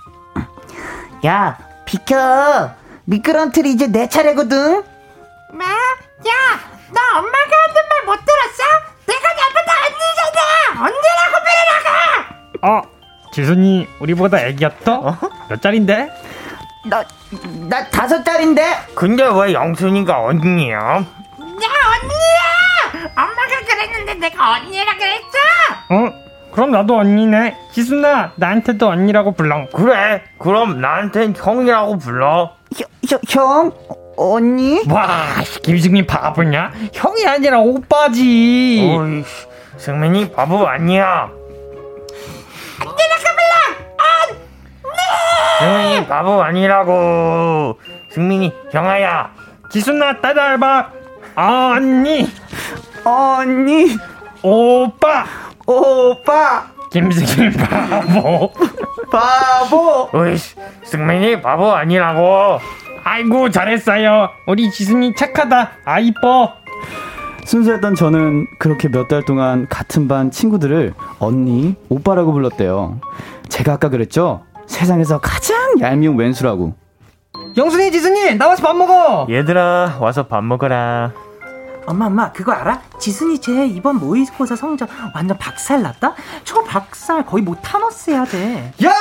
[1.24, 2.70] 야, 비켜.
[3.04, 4.74] 미끄럼틀 이제 내 차례거든.
[5.52, 5.62] 뭐?
[5.64, 6.60] 야,
[6.90, 8.64] 너 엄마가 하는 말 못 들었어?
[9.06, 10.84] 내가 나보다 언니잖아!
[10.84, 11.32] 언니라고
[12.60, 12.66] 부르라고!
[12.66, 12.82] 어,
[13.32, 15.16] 지순이 우리보다 애기였어?
[15.48, 16.08] 몇 살인데?
[16.86, 17.04] 나,
[17.68, 18.86] 나 다섯 살인데?
[18.94, 20.76] 근데 왜 영순이가 언니야?
[20.78, 21.02] 야,
[21.38, 23.10] 언니야!
[23.16, 25.38] 엄마가 그랬는데 내가 언니라 그랬어?
[25.90, 26.19] 어?
[26.53, 27.57] 그럼 나도 언니네.
[27.72, 29.66] 기순아, 나한테도 언니라고 불러.
[29.72, 30.22] 그래.
[30.38, 32.53] 그럼 나한텐 형이라고 불러.
[32.76, 33.72] 형, 형, 형?
[34.16, 34.82] 언니?
[34.90, 35.24] 와,
[35.62, 36.72] 김승민 바보냐?
[36.92, 38.94] 형이 아니라 오빠지.
[38.98, 39.24] 어이,
[39.78, 41.30] 승민이 바보 아니야.
[45.61, 45.66] 네!
[45.66, 47.78] 승민이 바보 아니라고.
[48.11, 49.30] 승민이 형아야.
[49.70, 50.90] 기순아 따라해봐.
[51.36, 52.28] 아, 언니.
[53.05, 53.96] 아, 언니.
[54.42, 55.24] 오빠.
[55.74, 58.50] 오빠, 김승민 바보.
[59.10, 60.08] 바보.
[60.18, 62.58] 으이씨, 승민이 바보 아니라고.
[63.04, 64.28] 아이고 잘했어요.
[64.46, 65.70] 우리 지순이 착하다.
[65.84, 66.52] 아 이뻐.
[67.44, 73.00] 순수했던 저는 그렇게 몇 달 동안 같은 반 친구들을 언니, 오빠라고 불렀대요.
[73.48, 74.44] 제가 아까 그랬죠?
[74.66, 76.74] 세상에서 가장 얄미운 왼수라고.
[77.56, 79.26] 영순이 지순이 나와서 밥 먹어.
[79.30, 81.12] 얘들아, 와서 밥 먹어라.
[81.91, 82.80] 엄마 엄마 그거 알아?
[82.99, 86.14] 지순이 쟤 이번 모의고사 성적 완전 박살 났다?
[86.45, 88.72] 초 박살 거의 뭐 타노스 해야 돼.
[88.84, 88.93] 야!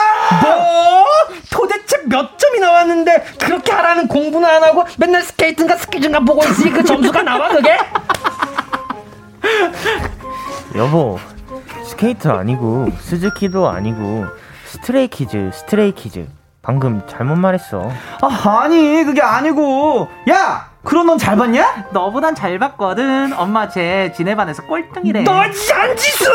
[0.41, 1.05] 뭐?
[1.51, 6.83] 도대체 몇 점이 나왔는데 그렇게 하라는 공부는 안 하고 맨날 스케이트인가 스키즈인가 보고 있으니 그
[6.83, 7.77] 점수가 나와 그게?
[10.75, 11.19] 여보,
[11.85, 14.25] 스케이트 아니고, 스즈키도 아니고,
[14.65, 16.27] 스트레이키즈, 스트레이키즈.
[16.61, 17.89] 방금 잘못 말했어.
[18.21, 20.07] 아, 아니, 그게 아니고.
[20.29, 20.68] 야!
[20.83, 21.87] 그럼 넌 잘 봤냐?
[21.91, 23.33] 너보단 잘 봤거든.
[23.33, 25.23] 엄마 쟤 지네반에서 꼴등이래.
[25.23, 26.31] 너 한지순!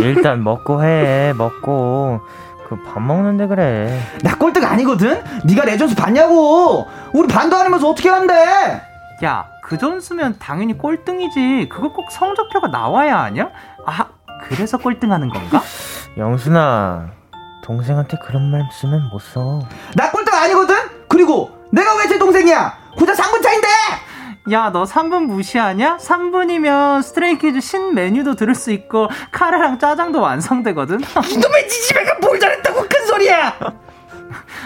[0.00, 2.20] 일단 먹고 해, 먹고.
[2.68, 4.00] 그 밥 먹는데 그래.
[4.22, 5.20] 나 꼴등 아니거든?
[5.44, 6.86] 네가 내 점수 봤냐고!
[7.12, 8.80] 우리 반도 아니면서 어떻게 한대?
[9.24, 11.68] 야, 그 점수면 당연히 꼴등이지.
[11.68, 13.50] 그거 꼭 성적표가 나와야 하냐?
[13.86, 14.06] 아,
[14.44, 15.60] 그래서 꼴등하는 건가?
[16.16, 17.08] 영순아,
[17.64, 19.58] 동생한테 그런 말 쓰면 못 써.
[19.96, 20.76] 나 꼴등 아니거든?
[21.08, 22.78] 그리고 내가 왜 쟤 동생이야?
[22.96, 23.68] 고작 3분 차인데!
[24.52, 25.98] 야, 너 3분 무시하냐?
[25.98, 31.00] 3분이면 스트레이키즈 신 메뉴도 들을 수 있고 카레랑 짜장도 완성되거든.
[31.30, 33.54] 이놈의 지지배가 뭘 잘했다고 큰 소리야!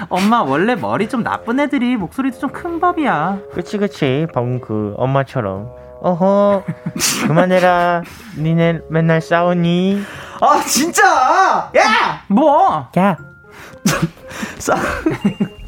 [0.09, 3.39] 엄마 원래 머리 좀 나쁜 애들이 목소리도 좀 큰 법이야.
[3.55, 4.27] 그치, 그치.
[4.33, 5.69] 방금 그 엄마처럼.
[6.01, 6.65] 어허,
[7.27, 8.03] 그만해라.
[8.39, 10.03] 니네 맨날 싸우니?
[10.41, 11.71] 아, 진짜!
[11.77, 12.23] 야!
[12.29, 12.89] 뭐?
[12.99, 13.17] 야
[14.59, 14.77] 쌍,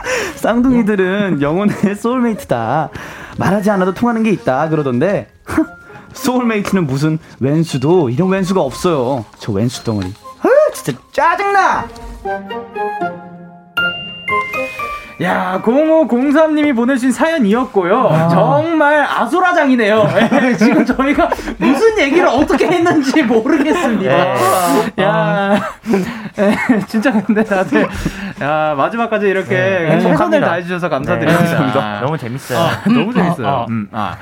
[0.37, 2.91] 쌍둥이들은 영혼의 소울메이트다.
[3.39, 4.69] 말하지 않아도 통하는 게 있다.
[4.69, 5.29] 그러던데.
[6.15, 9.25] 소울메이트는 무슨 왼수도 이런 왼수가 없어요.
[9.39, 10.13] 저 왼수 덩어리.
[10.41, 11.89] 아, 진짜 짜증나!
[15.23, 18.29] 야, 0503님이 보내주신 사연이었고요.
[18.31, 20.07] 정말 아소라장이네요.
[20.45, 24.13] 예, 지금 저희가 무슨 얘기를 어떻게 했는지 모르겠습니다.
[25.01, 25.55] 야,
[26.39, 27.89] 예, 진짜 근데 다들,
[28.43, 30.39] 야, 마지막까지 이렇게 네, 최선을.
[30.43, 32.01] 다해주셔서 네, 감사드립니다.
[32.03, 32.59] 너무 재밌어요.
[32.59, 33.67] 아, 너무 재밌어요.
[33.71, 34.17] 음, 아.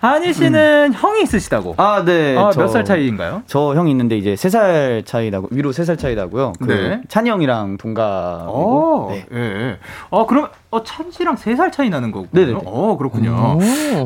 [0.00, 1.74] 한희 씨는 형이 있으시다고.
[1.76, 2.36] 아, 네.
[2.36, 3.42] 아, 저- 몇살 차이인가요?
[3.46, 6.54] 저 형 있는데 이제 3살 차이 나고 위로 3살 차이 나고요.
[6.60, 7.00] 그 네.
[7.08, 8.50] 찬이 형이랑 동갑이고.
[8.50, 9.26] 어, 네.
[9.32, 9.78] 예, 예.
[10.10, 12.30] 어, 그럼, 어, 찬 씨랑 3살 차이 나는 거군요.
[12.32, 12.60] 네네네.
[12.64, 13.58] 어, 그렇군요.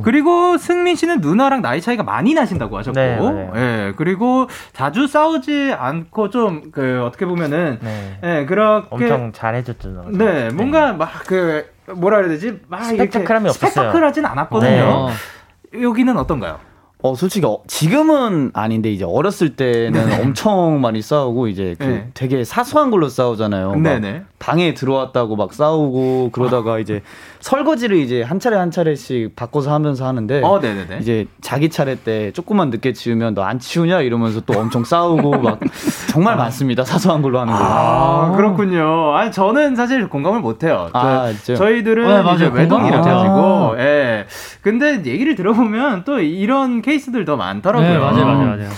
[0.03, 2.99] 그리고 승민 씨는 누나랑 나이 차이가 많이 나신다고 하셨고.
[2.99, 3.51] 네.
[3.55, 8.19] 예, 그리고 자주 싸우지 않고 좀, 그, 어떻게 보면은, 네.
[8.23, 8.87] 예, 그렇게.
[8.91, 9.89] 엄청 잘해줬죠.
[9.91, 10.05] 너.
[10.11, 12.61] 네, 뭔가 막 그, 뭐라 그래야 되지?
[12.69, 13.71] 막 스펙타클함이 없었어요.
[13.71, 15.09] 스펙타클하진 않았거든요.
[15.81, 16.59] 여기는 어떤가요?
[17.07, 22.09] 어, 솔직히 어, 지금은 아닌데 이제 어렸을 때는 엄청 많이 싸우고 이제 그 네.
[22.15, 23.73] 되게 사소한 걸로 싸우잖아요.
[23.73, 24.23] 막 네네.
[24.39, 27.03] 방에 들어왔다고 막 싸우고 그러다가 이제
[27.41, 30.99] 설거지를 이제 한 차례 한 차례씩 바꿔서 하면서 하는데 어, 네네네.
[31.03, 35.61] 이제 자기 차례 때 조금만 늦게 치우면 너 안 치우냐 이러면서 또 엄청 싸우고 막
[36.09, 36.85] 정말 많습니다.
[36.85, 37.59] 사소한 걸로 하는 거.
[37.63, 39.15] 아, 그렇군요.
[39.15, 40.89] 아니, 저는 사실 공감을 못 해요.
[40.95, 41.55] 아, 저?
[41.55, 42.35] 저희들은 네, 맞아요.
[42.37, 44.25] 이제 외동이라 가지고, 예.
[44.63, 47.89] 근데 얘기를 들어보면 또 이런 케이스 들 더 많더라고요.
[47.89, 48.71] 네, 맞아요, 맞아요, 맞아요.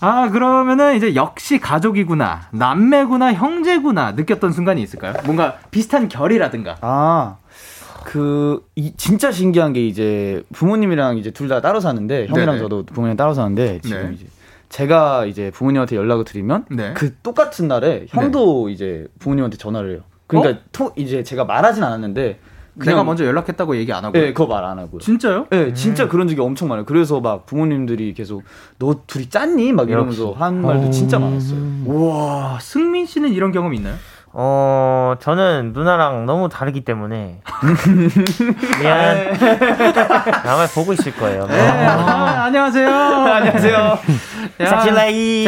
[0.00, 5.14] 아, 그러면은 이제 역시 가족이구나, 남매구나, 형제구나 느꼈던 순간이 있을까요?
[5.24, 6.76] 뭔가 비슷한 결이라든가.
[6.82, 7.36] 아,
[8.04, 12.58] 그, 이, 진짜 신기한 게 이제 부모님이랑 이제 둘 다 따로 사는데, 형이랑 네네.
[12.58, 14.14] 저도 부모님 따로 사는데, 지금 네.
[14.14, 14.26] 이제
[14.68, 16.92] 제가 이제 부모님한테 연락을 드리면, 네.
[16.94, 20.00] 그 똑같은 날에 형도 이제 부모님한테 전화를 해요.
[20.26, 22.38] 그러니까 토, 이제 제가 말하진 않았는데,
[22.84, 24.12] 내가 먼저 연락했다고 얘기 안 하고.
[24.18, 25.00] 네, 그거 말 안 하고요.
[25.00, 25.46] 진짜요?
[25.50, 26.84] 네, 진짜 그런 적이 엄청 많아요.
[26.84, 28.42] 그래서 막 부모님들이 계속
[28.78, 29.72] 너 둘이 짰니?
[29.72, 31.58] 막 이러면서 한 말도 진짜 많았어요.
[31.86, 33.94] 우와, 승민 씨는 이런 경험 있나요?
[34.38, 37.40] 어, 저는 누나랑 너무 다르기 때문에.
[38.82, 39.32] 미안.
[40.44, 41.46] 아마 보고 있을 거예요.
[41.46, 41.58] 네.
[41.68, 42.88] 아, 안녕하세요.
[42.90, 43.98] 안녕하세요.
[44.64, 45.46] 삭질레이.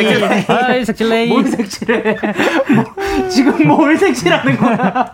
[0.49, 1.29] 아이, 색칠레이.
[1.29, 2.17] 뭘 색칠해?
[2.75, 2.85] 뭐,
[3.29, 5.13] 지금 뭘 색칠하는 거야?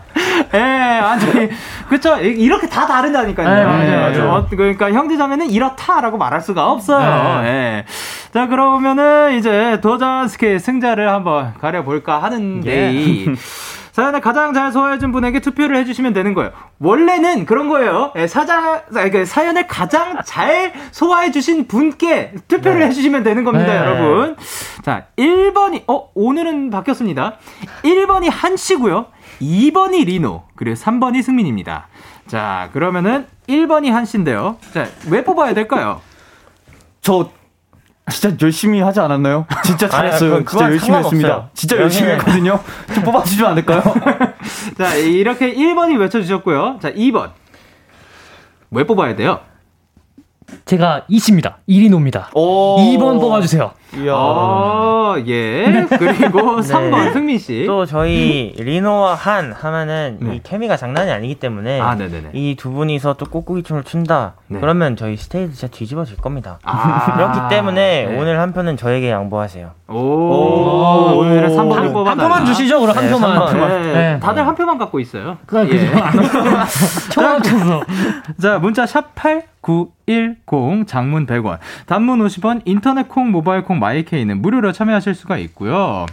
[0.53, 1.49] 예, 아니,
[1.89, 2.17] 그쵸.
[2.21, 3.47] 이- 이렇게 다 다르다니까요.
[3.49, 4.31] 네, 맞아요, 맞아요.
[4.33, 7.43] 어, 그러니까 형제자매는 이렇다라고 말할 수가 없어요.
[7.45, 7.85] 예.
[8.33, 13.25] 자, 그러면은 이제 도전 스케 승자를 한번 가려볼까 하는데.
[13.95, 16.51] 사연을 가장 잘 소화해준 분에게 투표를 해주시면 되는 거예요.
[16.79, 18.11] 원래는 그런 거예요.
[18.17, 23.77] 예, 사자, 아, 그 사연을 가장 잘 소화해주신 분께 투표를 해주시면 되는 겁니다, 네.
[23.77, 24.35] 여러분.
[24.83, 27.37] 자, 1번이, 어, 오늘은 바뀌었습니다.
[27.85, 29.05] 1번이 한씨고요.
[29.41, 31.87] 2번이 리노, 그리고 3번이 승민입니다.
[32.27, 34.57] 자, 그러면은 1번이 한씨인데요.
[34.73, 36.01] 자, 왜 뽑아야 될까요?
[36.99, 37.29] 저
[38.11, 39.47] 진짜 열심히 하지 않았나요?
[39.63, 40.35] 진짜 잘했어요.
[40.35, 40.97] 아니, 진짜 열심히.
[40.97, 41.49] 했습니다.
[41.55, 42.59] 진짜 열심히 여기는- 했거든요.
[42.93, 43.81] 좀 뽑아주시면 안 될까요?
[44.77, 46.79] 자, 이렇게 1번이 외쳐주셨고요.
[46.81, 47.31] 자, 2번.
[48.71, 49.39] 왜 뽑아야 돼요?
[50.65, 51.57] 제가 이씨입니다.
[51.65, 52.29] 이리노입니다.
[52.35, 52.77] 오.
[52.77, 53.73] 2번 뽑아주세요.
[53.97, 54.13] 이야.
[54.13, 55.85] 어, 예.
[55.97, 57.63] 그리고 3번 승민 씨.
[57.65, 60.35] 또 저희 리노와 한 하면은 네.
[60.35, 62.31] 이 케미가 장난이 아니기 때문에 아, 네네네.
[62.33, 64.33] 이두 분이서 또 꼬꾸기 춤을 춘다.
[64.47, 64.59] 네.
[64.59, 66.59] 그러면 저희 스테이지 진짜 뒤집어질 겁니다.
[66.63, 67.13] 아.
[67.15, 68.17] 그렇기 때문에 네.
[68.19, 69.71] 오늘 한 표는 저에게 양보하세요.
[69.87, 73.31] 오, 오늘은 3번을 한, 뽑아 한 표만 주시죠, 그럼 한 네, 표만.
[73.31, 73.69] 한 번.
[73.69, 74.19] 네, 네.
[74.19, 75.37] 다들 한 표만 갖고 있어요.
[75.45, 75.91] 그, 예.
[77.11, 77.83] 총 합쳐서.
[78.41, 81.59] 자, 문자 샵 8910 장문 100원.
[81.85, 86.07] 단문 50원 인터넷 콩 모바일 콩 마이케이는 무료로 참여하실 수가 있고요.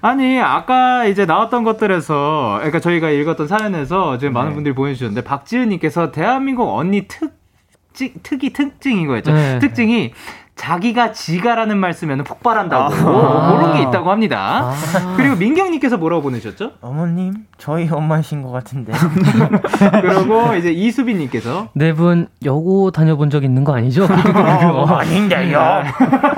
[0.00, 5.70] 아니, 아까 이제 나왔던 것들에서 그러니까 저희가 읽었던 사연에서 지금 많은 분들이 보내 주셨는데 박지은
[5.70, 9.32] 님께서 대한민국 언니 특징 특이 특징인 거였죠.
[9.32, 9.58] 네.
[9.58, 10.12] 특징이
[10.58, 13.56] 자기가 지가라는 말 쓰면 폭발한다고 아.
[13.56, 14.72] 그런 게 있다고 합니다.
[15.16, 16.72] 그리고 민경님께서 뭐라고 보내셨죠?
[16.82, 18.92] 어머님, 저희 엄마신 것 같은데.
[20.02, 24.06] 그리고 이제 이수빈님께서 네 분 여고 다녀본 적 있는 거 아니죠?
[24.06, 25.82] 그거 아닌데요.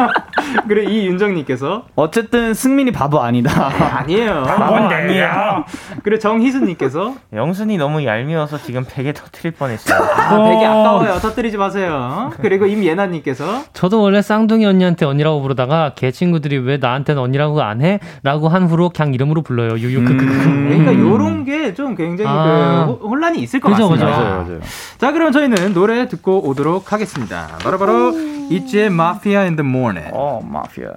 [0.69, 3.71] 그리고 이윤정님께서 어쨌든 승민이 바보 아니다.
[3.99, 4.43] 아니에요.
[4.59, 5.65] 뭔데요?
[6.03, 9.99] 그리고 정희수님께서 영순이 너무 얄미워서 지금 베개 터트릴 뻔했어요.
[10.03, 11.19] 아, 되게 아까워요.
[11.21, 12.31] 터뜨리지 마세요.
[12.41, 18.01] 그리고 임예나님께서 저도 원래 쌍둥이 언니한테 언니라고 부르다가 걔 친구들이 왜 나한테는 언니라고 안 해?
[18.25, 19.79] 라고 한 후로 그냥 이름으로 불러요.
[19.79, 20.27] 유유크크크.
[20.27, 22.87] 그러니까 요런 게 좀 굉장히 아.
[22.87, 24.07] 그 호- 혼란이 있을 것 그죠, 같습니다.
[24.19, 24.61] 맞아요, 맞아요.
[24.99, 27.47] 자, 그럼 저희는 노래 듣고 오도록 하겠습니다.
[27.63, 28.13] 바로바로
[28.51, 30.11] 있지의 Mafia in the Morning.
[30.13, 30.89] 어, 마피아.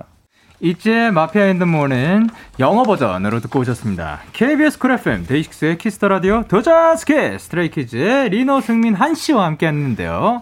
[0.60, 4.22] 있지의 Mafia in the Morning 영어 버전으로 듣고 오셨습니다.
[4.34, 9.68] KBS 쿨 FM 데이식스의 키스 더 라디오 도전 스케 스트레이키즈의 리노 승민 한 씨와 함께
[9.68, 10.42] 했는데요.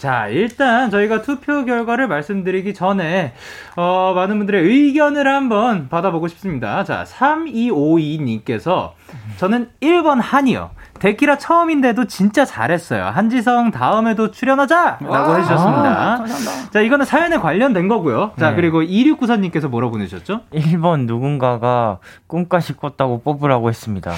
[0.00, 3.34] 자, 일단 저희가 투표 결과를 말씀드리기 전에
[3.76, 6.84] 어, 많은 분들의 의견을 한번 받아보고 싶습니다.
[6.84, 8.92] 자, 3252님께서
[9.36, 10.70] 저는 1번 한이요.
[11.00, 13.04] 데키라 처음인데도 진짜 잘했어요.
[13.04, 15.00] 한지성 다음에도 출연하자!
[15.02, 16.24] 라고 해주셨습니다.
[16.70, 18.32] 자, 이거는 사연에 관련된 거고요.
[18.38, 18.56] 자, 네.
[18.56, 20.40] 그리고 2694님께서 뭐라고 보내셨죠?
[20.54, 24.12] 1번 누군가가 꿈까지 꿨다고 뽑으라고 했습니다.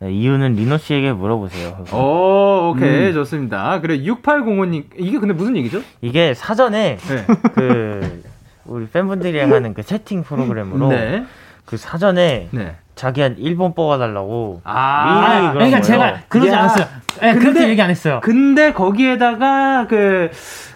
[0.00, 1.84] 네, 이유는 리노 씨에게 물어보세요.
[1.92, 3.12] 오, 어, 오케이.
[3.12, 3.80] 좋습니다.
[3.82, 5.82] 그리고 6805님, 이게 근데 무슨 얘기죠?
[6.00, 7.26] 이게 사전에 네.
[7.54, 8.22] 그
[8.64, 11.26] 우리 팬분들이랑 하는 그 채팅 프로그램으로 네.
[11.66, 12.76] 그 사전에 네.
[13.00, 15.82] 자기 한 1번 뽑아달라고 아, 그러니까 거예요.
[15.82, 16.86] 제가 그러지 야, 않았어요.
[17.22, 18.20] 네, 근데- 그렇게 얘기 안 했어요.
[18.22, 20.30] 근데 거기에다가 그,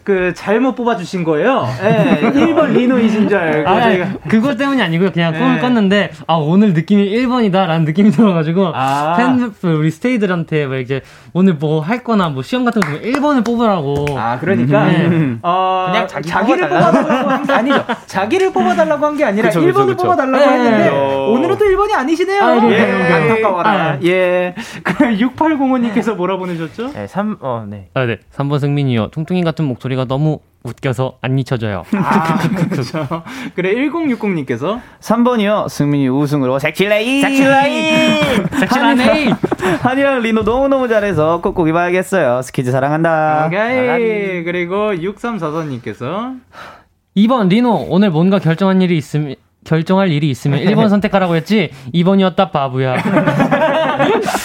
[0.05, 1.66] 그 잘못 뽑아주신 거예요.
[1.83, 3.68] 예, 1번 리노이신 줄 알고.
[3.68, 4.09] 아, 저희가.
[4.31, 5.12] 그것 때문이 아니고요.
[5.12, 5.61] 그냥 꿈을 네.
[5.61, 9.14] 꿨는데 아 오늘 느낌이 1번이다라는 느낌이 들어가지고 아.
[9.18, 11.03] 팬들 우리 스테이들한테 뭐 이제
[11.37, 15.41] 오늘 뭐 할 거나 뭐 시험 같은 거 보면 1번을 뽑으라고 아, 그러니까, 음.
[15.43, 17.30] 어, 그냥 자기 자기 를 뽑아달라고.
[17.30, 17.85] 한 게 아니죠.
[18.07, 19.97] 자기를 뽑아달라고 한 게 아니라 그쵸, 1번을 그쵸, 그쵸.
[20.05, 20.53] 뽑아달라고 네.
[20.53, 21.28] 했는데, 어.
[21.30, 22.43] 오늘은 또 1번이 아니시네요.
[22.43, 23.12] 아, 네, 예, 네, 네.
[23.12, 23.70] 안타까워라.
[23.70, 24.55] 아, 예.
[24.85, 26.93] 그럼 6805님께서 뭐라 보내셨죠?
[26.93, 27.89] 네, 3, 어, 네.
[27.95, 28.18] 아, 네.
[28.35, 29.09] 3번 승민이요.
[29.11, 30.39] 퉁퉁이 같은 목소리가 너무
[30.75, 31.85] 웃겨서 안 잊혀져요.
[31.95, 32.39] 아,
[32.71, 33.07] 그렇죠.
[33.55, 35.69] 그래, 1060님께서 3번이요.
[35.69, 37.21] 승민이 우승으로 섹시레이.
[37.21, 38.47] 섹시라인!
[38.61, 39.31] 섹시하네.
[39.83, 42.41] 한이랑 리노 너무너무 잘해서 꼭꼭 입어야겠어요.
[42.43, 43.47] 스키즈 사랑한다.
[43.47, 44.43] 오케이.
[44.45, 46.39] 그리고 6344님께서
[47.15, 49.35] 2번 리노 오늘 뭔가 결정한 일이 있으면
[49.65, 52.97] 결정할 일이 있으면 1번 선택하라고 했지 2번이었다 바보야.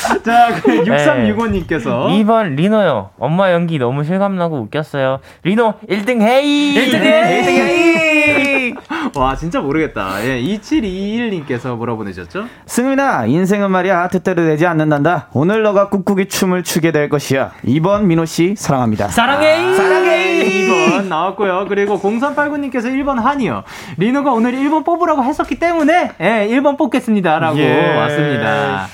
[0.24, 3.12] 자, 그 6365님께서 2번 리노요.
[3.20, 5.20] 엄마 연기 너무 실감나고 웃겼어요.
[5.44, 6.76] 리노 1등 hey!
[6.76, 8.74] 1등 hey!
[9.16, 10.24] 와, 진짜 모르겠다.
[10.24, 12.46] 예, 2721님께서 뭐라 보내셨죠?
[12.66, 15.28] 승민아, 인생은 말이야 뜻대로 되지 않는단다.
[15.34, 17.52] 오늘 너가 꾹꾹이 춤을 추게 될 것이야.
[17.66, 19.08] 2번 민호 씨 사랑합니다.
[19.10, 19.74] 사랑해.
[19.74, 20.46] 사랑해!
[20.46, 21.66] 2번 나왔고요.
[21.70, 23.64] 그리고 0389님께서 1번 한이요.
[23.98, 27.40] 리노가 오늘 1번 뽑으라고 했었기 때문에, 예, 1번 뽑겠습니다.
[27.40, 27.96] 라고 예.
[27.96, 28.88] 왔습니다.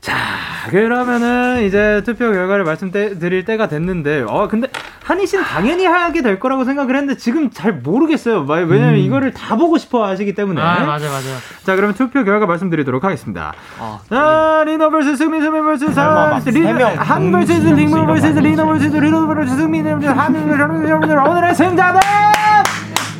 [0.00, 0.14] 자,
[0.70, 4.66] 그러면은 이제 투표 결과를 말씀드릴 때가 됐는데, 어, 근데
[5.04, 8.46] 한희 씨는 당연히 하게 될 거라고 생각을 했는데 지금 잘 모르겠어요.
[8.48, 10.58] 왜- 왜냐면 이거를 다 보고 싶어 하시기 때문에.
[10.62, 11.26] 아 맞아 맞아.
[11.64, 13.52] 자, 그러면 투표 결과 말씀드리도록 하겠습니다.
[14.08, 15.84] 자, 리노 vs 승민, 승민 vs
[16.78, 16.94] 명.
[16.98, 22.00] 한 vs 빅문 vs 리노 vs 리노 vs 승민, vs 한, 여러분들 오늘의 승자는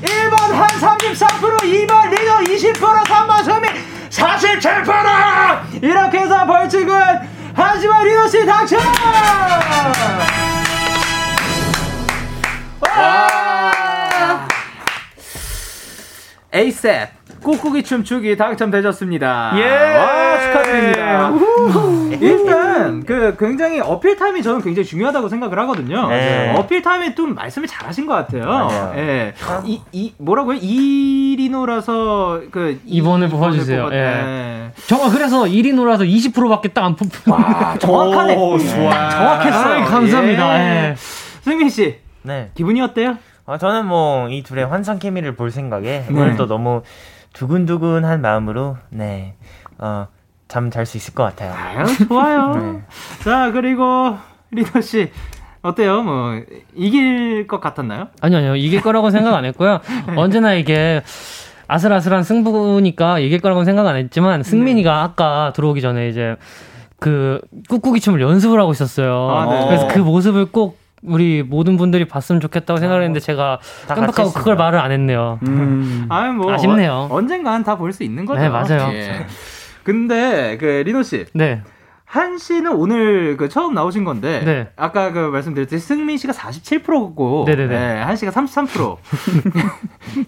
[0.00, 2.72] 1번 한 33%, 2번 리노 20%,
[3.04, 3.70] 3번 승민
[4.20, 5.82] 47%!
[5.82, 6.94] 이렇게 해서 벌칙은
[7.54, 8.80] 하지만 리노 씨 당첨!
[12.80, 14.48] 와!
[16.52, 19.52] 에이셋 꾹꾹이 춤추기 당첨되셨습니다.
[19.56, 19.96] 예!
[19.96, 21.30] 와, 축하드립니다.
[21.30, 22.10] 우후.
[22.20, 26.08] 일단 그 굉장히 어필 타임이 저는 굉장히 중요하다고 생각을 하거든요.
[26.08, 26.54] 네.
[26.56, 28.92] 어필 타임에 좀 말씀을 잘하신 것 같아요.
[28.96, 29.32] 예.
[29.64, 30.58] 이, 이 뭐라고요?
[30.60, 33.86] 이리노라서 그 이번에 이- 뽑아주세요.
[33.86, 33.96] 뽑았- 예.
[33.98, 34.70] 예.
[34.86, 37.32] 정말 그래서 1위 놀아서 20%밖에 딱 안 뽑힌.
[37.32, 38.36] 와, 정확하네.
[38.36, 39.10] 오, 좋아.
[39.10, 39.74] 정확했어요.
[39.74, 40.58] 아이, 감사합니다.
[40.88, 40.94] 예.
[41.42, 42.50] 승민 씨 네.
[42.54, 43.16] 기분이 어때요?
[43.46, 46.06] 어, 저는 뭐 이 둘의 환상 케미를 볼 생각에 네.
[46.10, 46.82] 오늘 또 너무
[47.32, 49.34] 두근두근한 마음으로 네.
[49.78, 50.06] 어,
[50.48, 51.52] 잠 잘 수 있을 것 같아요.
[51.54, 52.54] 아유, 좋아요.
[52.58, 52.82] 네.
[53.22, 54.16] 자, 그리고
[54.50, 55.10] 리더 씨
[55.62, 56.02] 어때요?
[56.02, 56.40] 뭐
[56.74, 58.08] 이길 것 같았나요?
[58.20, 58.56] 아니요, 아니요.
[58.56, 59.80] 이길 거라고 생각 안 했고요.
[60.16, 61.02] 언제나 이게
[61.68, 66.34] 아슬아슬한 승부니까 이길 거라고 생각 안 했지만 승민이가 아까 들어오기 전에 이제
[66.98, 69.30] 그 꾹꾹이 춤을 연습을 하고 있었어요.
[69.30, 69.66] 아, 네.
[69.66, 74.56] 그래서 그 모습을 꼭 우리 모든 분들이 봤으면 좋겠다고 생각을 했는데 제가 다 깜빡하고 그걸.
[74.56, 75.38] 말을 안 했네요.
[75.46, 76.06] 음.
[76.10, 76.92] 아유, 뭐 아쉽네요.
[76.92, 78.40] 어, 언젠간 다 볼 수 있는 거죠.
[78.42, 78.92] 네, 맞아요.
[78.92, 79.26] 예.
[79.82, 81.62] 근데 그 리노 씨, 네.
[82.04, 84.68] 한 씨는 오늘 그 처음 나오신 건데 네.
[84.76, 88.02] 아까 그 말씀드렸듯이 승민 씨가 47%고 네네네.
[88.02, 88.96] 한 씨가 33%.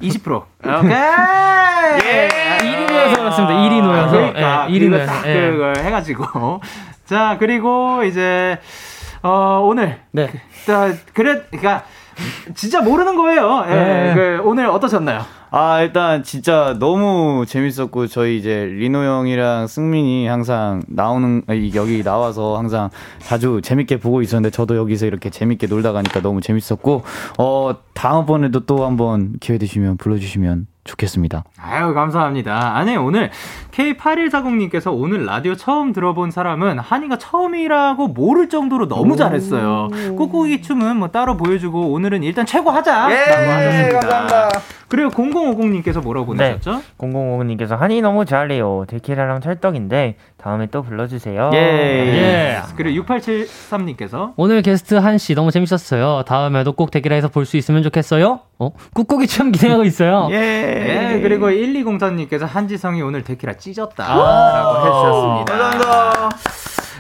[0.01, 0.33] 20%.
[0.63, 0.93] 오케이.
[2.05, 2.29] 예.
[2.63, 3.55] 1위 놓여서 그렇습니다.
[3.55, 4.11] 1위 놓여서.
[4.13, 5.13] 그러니까 예, 1위 그거 놓여서.
[5.13, 5.51] 딱 예.
[5.51, 6.61] 그걸 해가지고
[7.05, 8.59] 자 그리고 이제
[9.23, 10.31] 어 오늘 네.
[10.67, 11.85] 자 그래 그러니까
[12.55, 13.65] 진짜 모르는 거예요.
[13.69, 14.15] 예, 네.
[14.15, 15.23] 그 오늘 어떠셨나요?
[15.55, 22.57] 아, 일단 진짜 너무 재밌었고, 저희 이제 리노 형이랑 승민이 항상 나오는, 아니, 여기 나와서
[22.57, 27.03] 항상 자주 재밌게 보고 있었는데, 저도 여기서 이렇게 재밌게 놀다 가니까 너무 재밌었고,
[27.39, 31.45] 어, 다음번에도 또 한번 기회 되시면 불러주시면 좋겠습니다.
[31.59, 32.77] 아유 감사합니다.
[32.77, 33.31] 아니 오늘
[33.71, 39.89] K8140님께서 오늘 라디오 처음 들어본 사람은 한이가 처음이라고 모를 정도로 너무 잘했어요.
[40.17, 43.09] 꾹꾹이 춤은 뭐 따로 보여주고 오늘은 일단 최고 하자.
[43.13, 43.93] 예.
[43.93, 44.51] 감사합니다.
[44.89, 46.59] 그리고 0050님께서 뭐라고 네.
[46.59, 46.83] 보내셨죠?
[46.99, 48.85] 0050님께서 한이 너무 잘해요.
[48.89, 51.51] 데키라랑 찰떡인데 다음에 또 불러주세요.
[51.55, 51.59] 예.
[51.59, 52.63] 예.
[52.77, 56.25] 그리고 6873님께서 오늘 게스트 한 씨 너무 재밌었어요.
[56.27, 58.41] 다음에도 꼭 대기라에서 볼 수 있으면 좋겠어요.
[58.59, 58.71] 어?
[58.95, 60.29] 꾹꾹이 춤 기대하고 있어요.
[60.33, 64.05] 예, 그리고 1204님께서 한지성이 오늘 데키라 찢었다.
[64.05, 64.53] 아.
[64.55, 65.53] 라고 해주셨습니다.
[65.53, 66.31] 감사합니다.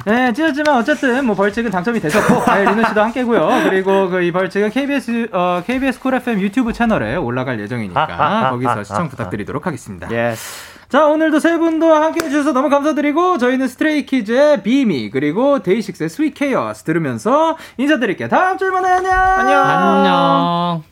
[0.05, 3.49] 네, 찢었지만 어쨌든 뭐 벌칙은 당첨이 되셨고, 네, 리노 씨도 함께고요.
[3.65, 9.09] 그리고 그 이 벌칙은 KBS 어, KBS 쿨 FM 유튜브 채널에 올라갈 예정이니까 거기서 시청
[9.09, 10.09] 부탁드리도록 하겠습니다.
[10.11, 10.72] yes.
[10.93, 16.35] 자, 오늘도 세 분도 함께 해주셔서 너무 감사드리고, 저희는 스트레이키즈의 B Me, 그리고 데이식스의 Sweet
[16.35, 18.29] Chaos 들으면서 인사드릴게요.
[18.29, 18.99] 다음 주에 만나요.
[19.01, 19.63] 안녕!
[19.65, 20.83] 안녕.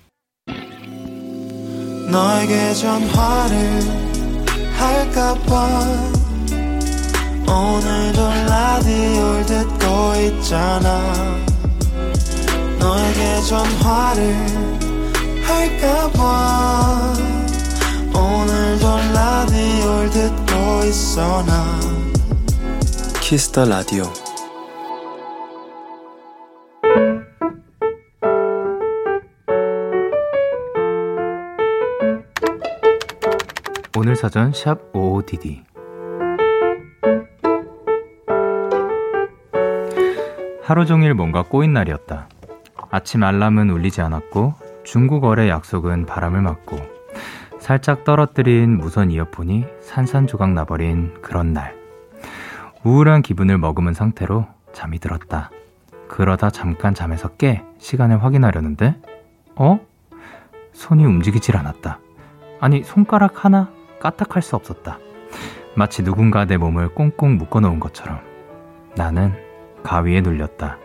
[12.80, 13.10] 너에
[20.90, 21.78] 있어 나.
[23.22, 24.02] 키스터 라디오
[33.96, 35.62] 오늘 사전 샵 OODD
[40.62, 42.28] 하루 종일 뭔가 꼬인 날이었다.
[42.90, 46.99] 아침 알람은 울리지 않았고 중국어의 약속은 바람을 맞고
[47.60, 51.76] 살짝 떨어뜨린 무선 이어폰이 산산조각 나버린 그런 날.
[52.82, 55.50] 우울한 기분을 머금은 상태로 잠이 들었다.
[56.08, 58.96] 그러다 잠깐 잠에서 깨 시간을 확인하려는데
[59.56, 59.78] 어?
[60.72, 62.00] 손이 움직이질 않았다.
[62.60, 64.98] 아니 손가락 하나 까딱할 수 없었다.
[65.74, 68.20] 마치 누군가 내 몸을 꽁꽁 묶어놓은 것처럼
[68.96, 69.34] 나는
[69.82, 70.78] 가위에 눌렸다.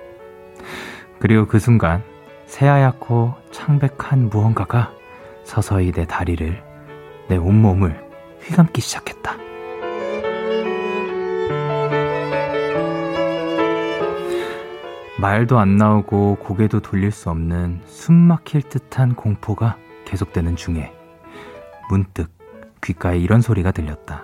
[1.20, 2.04] 그리고 그 순간
[2.46, 4.92] 새하얗고 창백한 무언가가
[5.46, 6.65] 서서히 내 다리를
[7.28, 8.00] 내 온몸을
[8.42, 9.36] 휘감기 시작했다.
[15.20, 20.94] 말도 안 나오고 고개도 돌릴 수 없는 숨 막힐 듯한 공포가 계속되는 중에
[21.90, 22.30] 문득
[22.82, 24.24] 귓가에 이런 소리가 들렸다.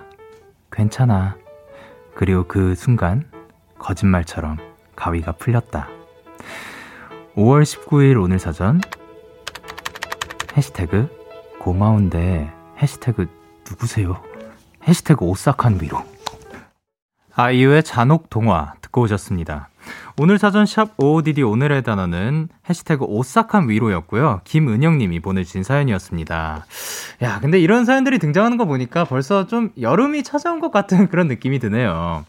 [0.70, 1.36] 괜찮아.
[2.14, 3.28] 그리고 그 순간
[3.78, 4.58] 거짓말처럼
[4.94, 5.88] 가위가 풀렸다.
[7.34, 8.80] 5월 19일 오늘 사전
[10.56, 11.08] 해시태그
[11.58, 13.28] 고마운데 해시태그
[13.70, 14.20] 누구세요?
[14.86, 15.98] 해시태그 오싹한 위로
[17.34, 19.68] 아이유의 잔혹 동화 듣고 오셨습니다.
[20.18, 24.42] 오늘 사전 샵 OODD 오늘의 단어는 해시태그 오싹한 위로였고요.
[24.44, 26.66] 김은영님이 보내주신 사연이었습니다.
[27.22, 31.58] 야, 근데 이런 사연들이 등장하는 거 보니까 벌써 좀 여름이 찾아온 것 같은 그런 느낌이
[31.60, 32.24] 드네요.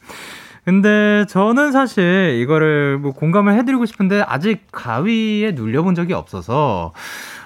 [0.65, 6.93] 근데 저는 사실 이거를 뭐 공감을 해드리고 싶은데 아직 가위에 눌려본 적이 없어서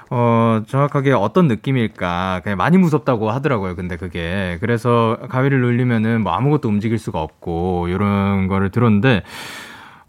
[0.09, 2.41] 어, 정확하게 어떤 느낌일까.
[2.43, 3.75] 그냥 많이 무섭다고 하더라고요.
[3.75, 4.57] 근데 그게.
[4.61, 9.23] 그래서 가위를 눌리면은 뭐 아무것도 움직일 수가 없고, 요런 거를 들었는데,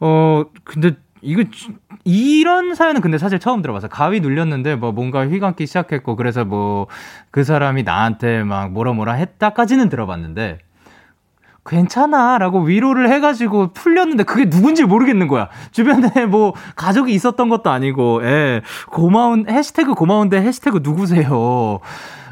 [0.01, 1.75] 어, 근데 이거 지-
[2.05, 6.87] 이런 사연은 근데 사실 처음 들어봐서 가위 눌렸는데 뭐 뭔가 휘감기 시작했고 그래서 뭐
[7.33, 10.59] 그 사람이 나한테 막 뭐라 뭐라 했다까지는 들어봤는데
[11.69, 15.49] 괜찮아 라고 위로를 해가지고 풀렸는데 그게 누군지 모르겠는 거야.
[15.71, 21.81] 주변에 뭐 가족이 있었던 것도 아니고, 예 고마운 해시태그 고마운데 해시태그 누구세요?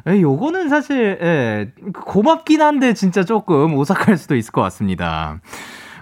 [0.09, 5.41] 예, 요거는 사실 예 고맙긴 한데 진짜 조금 오싹할 수도 있을 것 같습니다.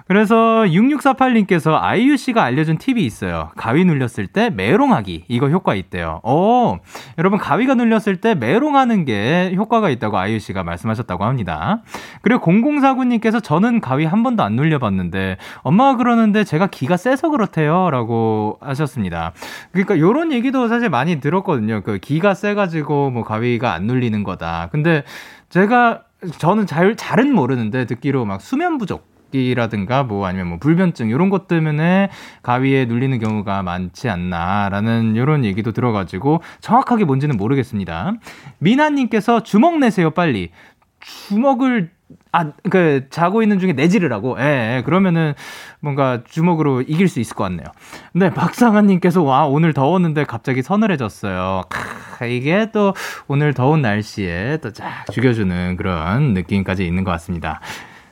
[0.06, 3.50] 그래서 6648님께서 아이유 씨가 알려준 팁이 있어요.
[3.56, 5.24] 가위 눌렸을 때 메롱하기.
[5.28, 6.20] 이거 효과 있대요.
[6.22, 6.76] 어,
[7.16, 11.82] 여러분 가위가 눌렸을 때 메롱하는 게 효과가 있다고 아이유 씨가 말씀하셨다고 합니다.
[12.20, 17.88] 그리고 0049님께서 저는 가위 한 번도 안 눌려봤는데 엄마가 그러는데 제가 기가 세서 그렇대요.
[17.90, 19.32] 라고 하셨습니다.
[19.72, 21.80] 그러니까 요런 얘기도 사실 많이 들었거든요.
[21.82, 24.68] 그 기가 세가지고 뭐 가위가 안 눌리는 거다.
[24.70, 25.02] 근데
[25.48, 26.02] 제가
[26.38, 31.48] 저는 잘 잘은 모르는데 듣기로 막 수면 부족 이라든가 뭐 아니면 뭐 불면증 이런 것
[31.48, 32.10] 때문에
[32.42, 38.12] 가위에 눌리는 경우가 많지 않나라는 이런 얘기도 들어가지고 정확하게 뭔지는 모르겠습니다.
[38.58, 40.50] 미나님께서 주먹 내세요 빨리
[41.00, 41.90] 주먹을
[42.32, 45.34] 아 그 자고 있는 중에 내지를 하고 예, 예 그러면은
[45.80, 47.66] 뭔가 주먹으로 이길 수 있을 것 같네요.
[48.12, 51.62] 근데 박상아님께서 와 오늘 더웠는데 갑자기 서늘해졌어요.
[51.68, 52.94] 크, 이게 또
[53.28, 57.60] 오늘 더운 날씨에 또 쫙 죽여주는 그런 느낌까지 있는 것 같습니다.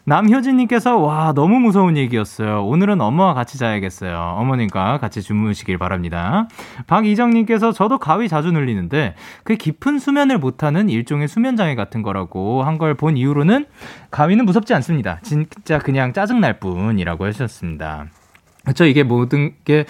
[0.05, 2.66] 남효진님께서 와 너무 무서운 얘기였어요.
[2.66, 4.16] 오늘은 엄마와 같이 자야겠어요.
[4.38, 6.48] 어머님과 같이 주무시길 바랍니다.
[6.88, 12.78] 박이정님께서 저도 가위 자주 눌리는데 그 깊은 수면을 못하는 일종의 수면 장애 같은 거라고 한
[12.78, 13.66] 걸 본 이후로는
[14.11, 15.20] 가위는 무섭지 않습니다.
[15.22, 18.07] 진짜 그냥 짜증 날 뿐이라고 하셨습니다.
[18.64, 19.84] 그렇죠 이게 모든 게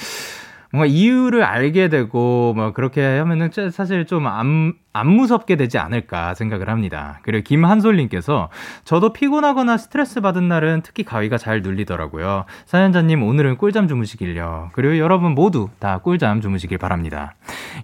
[0.72, 6.34] 뭔가 이유를 알게 되고 뭐 그렇게 하면은 짜- 사실 좀 안 안 무섭게 되지 않을까
[6.34, 7.18] 생각을 합니다.
[7.22, 8.50] 그리고 김한솔님께서
[8.84, 12.44] 저도 피곤하거나 스트레스 받은 날은 특히 가위가 잘 눌리더라고요.
[12.66, 14.70] 사연자님 오늘은 꿀잠 주무시길요.
[14.72, 17.34] 그리고 여러분 모두 다 꿀잠 주무시길 바랍니다.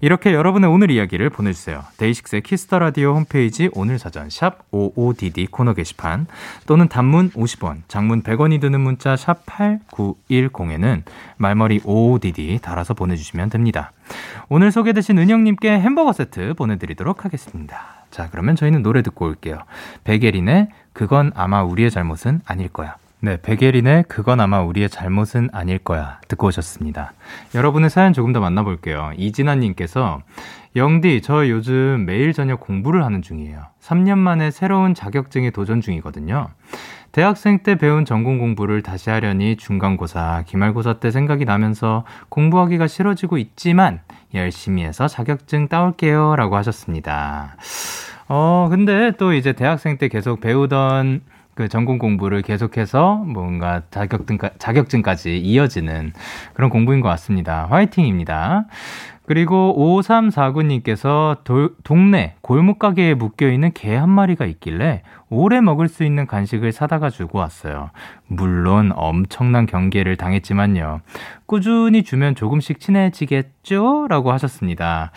[0.01, 1.83] 이렇게 여러분의 오늘 이야기를 보내주세요.
[1.97, 6.27] DAY6의 Kiss the Radio 홈페이지 오늘 사전 샵 55DD 코너 게시판
[6.67, 11.03] 또는 단문 50원, 장문 100원이 드는 문자 샵 8910에는
[11.37, 13.93] 말머리 55DD 달아서 보내주시면 됩니다.
[14.49, 18.05] 오늘 소개되신 은영님께 햄버거 세트 보내드리도록 하겠습니다.
[18.11, 19.59] 자, 그러면 저희는 노래 듣고 올게요.
[20.05, 22.97] 베게린의 그건 아마 우리의 잘못은 아닐 거야.
[23.21, 26.21] 네, 베게린의 그건 아마 우리의 잘못은 아닐 거야.
[26.29, 27.13] 듣고 오셨습니다.
[27.55, 29.13] 여러분의 사연 조금 더 만나볼게요.
[29.17, 30.21] 이진아님께서
[30.77, 33.67] 영디, 저 요즘 매일 저녁 공부를 하는 중이에요.
[33.81, 36.49] 3년 만에 새로운 자격증에 도전 중이거든요.
[37.19, 43.99] 대학생 때 배운 전공 공부를 다시 하려니 중간고사, 기말고사 때 생각이 나면서 공부하기가 싫어지고 있지만
[44.35, 46.37] 열심히 해서 자격증 따올게요.
[46.37, 47.57] 라고 하셨습니다.
[48.29, 51.23] 어, 근데 또 이제 대학생 때 계속 배우던
[51.57, 56.13] 그 전공 공부를 계속해서 뭔가 자격증, 자격증까지 이어지는
[56.55, 57.67] 그런 공부인 것 같습니다.
[57.69, 58.67] 화이팅입니다.
[59.29, 66.73] 그리고 5349님께서 도, 동네 골목가게에 묶여있는 개 한 마리가 있길래 오래 먹을 수 있는 간식을
[66.73, 67.91] 사다가 주고 왔어요.
[68.27, 71.03] 물론 엄청난 경계를 당했지만요.
[71.45, 74.07] 꾸준히 주면 조금씩 친해지겠죠?
[74.09, 75.13] 라고 하셨습니다.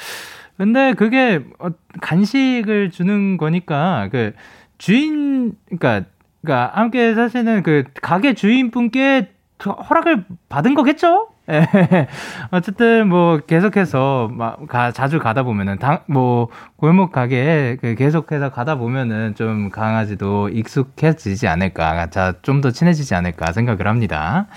[0.57, 1.69] 근데 그게 어,
[2.01, 4.33] 간식을 주는 거니까 그
[4.77, 6.09] 주인 그러니까
[6.41, 11.30] 그러니까 함께 사시는 그 가게 주인분께 그 허락을 받은 거겠죠?
[11.49, 12.07] 예.
[12.51, 18.75] 어쨌든 뭐 계속해서 막 가, 자주 가다 보면은 당, 뭐 골목 가게에 그 계속해서 가다
[18.75, 24.47] 보면은 좀 강아지도 익숙해지지 않을까, 자좀더 친해지지 않을까 생각을 합니다.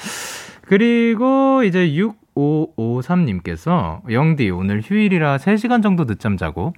[0.63, 1.89] 그리고 이제
[2.37, 6.75] 6553님께서 영디 오늘 휴일이라 3시간 정도 늦잠 자고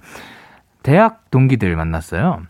[0.83, 2.43] 대학 동기들 만났어요.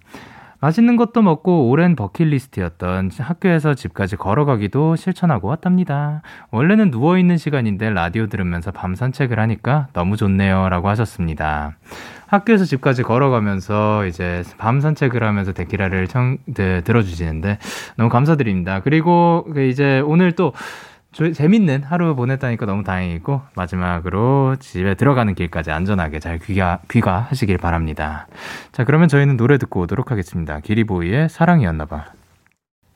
[0.59, 6.23] 맛있는 것도 먹고 오랜 버킷리스트였던 학교에서 집까지 걸어가기도 실천하고 왔답니다.
[6.49, 10.69] 원래는 누워있는 시간인데 라디오 들으면서 밤 산책을 하니까 너무 좋네요.
[10.69, 11.73] 라고 하셨습니다.
[12.25, 17.59] 학교에서 집까지 걸어가면서 이제 밤 산책을 하면서 데키라를 청, 네, 들어주시는데
[17.95, 18.81] 너무 감사드립니다.
[18.81, 20.57] 그리고 그 이제 오늘 또 조-
[21.33, 28.27] 재밌는 하루 보냈다니까 너무 다행이고 마지막으로 집에 들어가는 길까지 안전하게 잘 귀가, 귀가하시길 바랍니다.
[28.71, 30.59] 자 그러면 저희는 노래 듣고 오도록 하겠습니다.
[30.59, 32.05] 기리보이의 사랑이었나봐.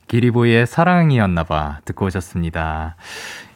[0.06, 2.96] 기리보이의 사랑이었나봐 듣고 오셨습니다.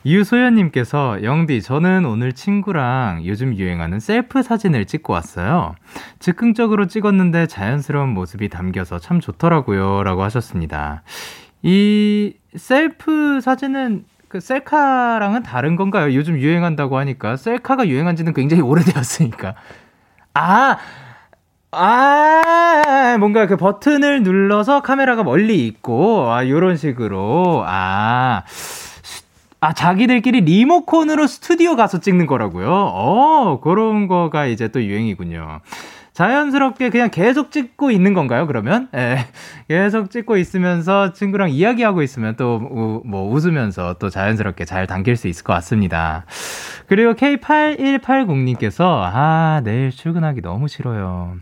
[0.05, 5.75] 이유소연님께서 영디 저는 오늘 친구랑 요즘 유행하는 셀프 사진을 찍고 왔어요.
[6.19, 11.03] 즉흥적으로 찍었는데 자연스러운 모습이 담겨서 참 좋더라고요 라고 하셨습니다.
[11.63, 14.05] 이 셀프 사진은
[14.37, 16.15] 그 셀카랑은 다른 건가요?
[16.15, 19.55] 요즘 유행한다고 하니까 셀카가 유행한 지는 굉장히 오래되었으니까
[20.35, 20.77] 아,
[21.71, 27.65] 아, 뭔가 그 버튼을 눌러서 카메라가 멀리 있고, 아, 요런 식으로.
[27.67, 28.43] 아,
[29.61, 32.69] 아, 자기들끼리 리모컨으로 스튜디오 가서 찍는 거라고요?
[32.71, 35.61] 어, 그런 거가 이제 또 유행이군요.
[36.17, 38.89] 자연스럽게 그냥 계속 찍고 있는 건가요, 그러면?
[38.95, 39.27] 예.
[39.69, 45.45] 계속 찍고 있으면서 친구랑 이야기하고 있으면 또, 뭐, 웃으면서 또 자연스럽게 잘 당길 수 있을
[45.45, 46.25] 것 같습니다.
[46.87, 51.35] 그리고 K8180님께서, 아, 내일 출근하기 너무 싫어요.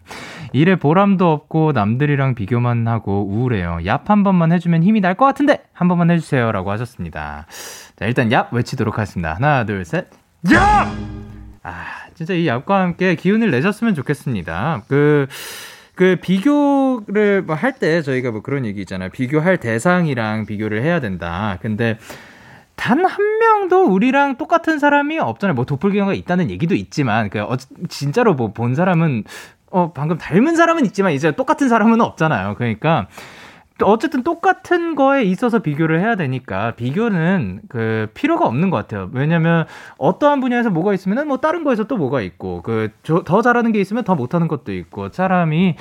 [0.52, 3.78] 일에 보람도 없고 남들이랑 비교만 하고 우울해요.
[3.82, 6.50] 얍 한 번만 해주면 힘이 날 것 같은데, 한 번만 해주세요.
[6.50, 7.46] 라고 하셨습니다.
[7.94, 9.34] 자, 일단 얍 외치도록 하겠습니다.
[9.34, 10.08] 하나, 둘, 셋.
[10.46, 10.58] 얍!
[11.62, 14.82] 아, 진짜 이 얍과 함께 기운을 내셨으면 좋겠습니다.
[14.88, 15.26] 그,
[15.94, 19.10] 그 비교를 뭐 할 때 저희가 뭐 그런 얘기 있잖아요.
[19.10, 21.58] 비교할 대상이랑 비교를 해야 된다.
[21.62, 21.98] 근데
[22.76, 25.54] 단 한 명도 우리랑 똑같은 사람이 없잖아요.
[25.54, 27.56] 뭐 도플갱어가 있다는 얘기도 있지만 그 어,
[27.88, 29.24] 진짜로 뭐 본 사람은
[29.70, 32.54] 어 방금 닮은 사람은 있지만 이제 똑같은 사람은 없잖아요.
[32.56, 33.06] 그러니까
[33.82, 39.10] 어쨌든 똑같은 거에 있어서 비교를 해야 되니까 비교는 그 필요가 없는 것 같아요.
[39.12, 39.66] 왜냐면
[39.98, 42.90] 어떠한 분야에서 뭐가 있으면은 뭐 다른 거에서 또 뭐가 있고 그
[43.24, 45.74] 더 잘하는 게 있으면 더 못하는 것도 있고 사람이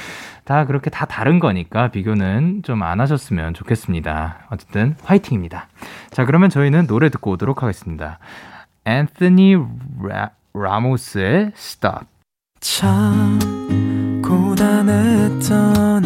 [0.44, 4.48] 다 그렇게 다 다른 거니까 비교는 좀 안 하셨으면 좋겠습니다.
[4.50, 5.68] 어쨌든 화이팅입니다.
[6.10, 8.18] 자 그러면 저희는 노래 듣고 오도록 하겠습니다.
[8.86, 9.56] 앤서니
[10.04, 12.06] 라, 라모스의 Stop.
[12.60, 13.40] 참
[14.24, 16.06] 고단했던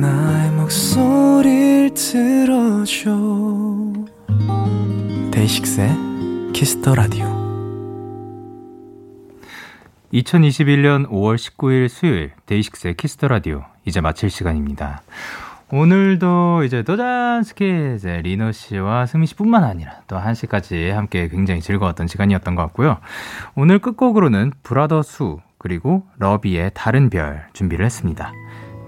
[0.00, 3.10] 나의 목소리를 들어줘
[5.30, 5.90] DAY6의
[6.54, 7.26] Kiss the Radio
[10.14, 15.02] 2021년 5월 19일 수요일 DAY6의 Kiss the Radio 이제 마칠 시간입니다.
[15.70, 22.06] 오늘도 이제 도전 스키즈 리노 씨와 승민 씨뿐만 아니라 또 한 씨까지 함께 굉장히 즐거웠던
[22.06, 22.96] 시간이었던 것 같고요.
[23.54, 28.32] 오늘 끝곡으로는 브라더 수 그리고 러비의 다른 별 준비를 했습니다.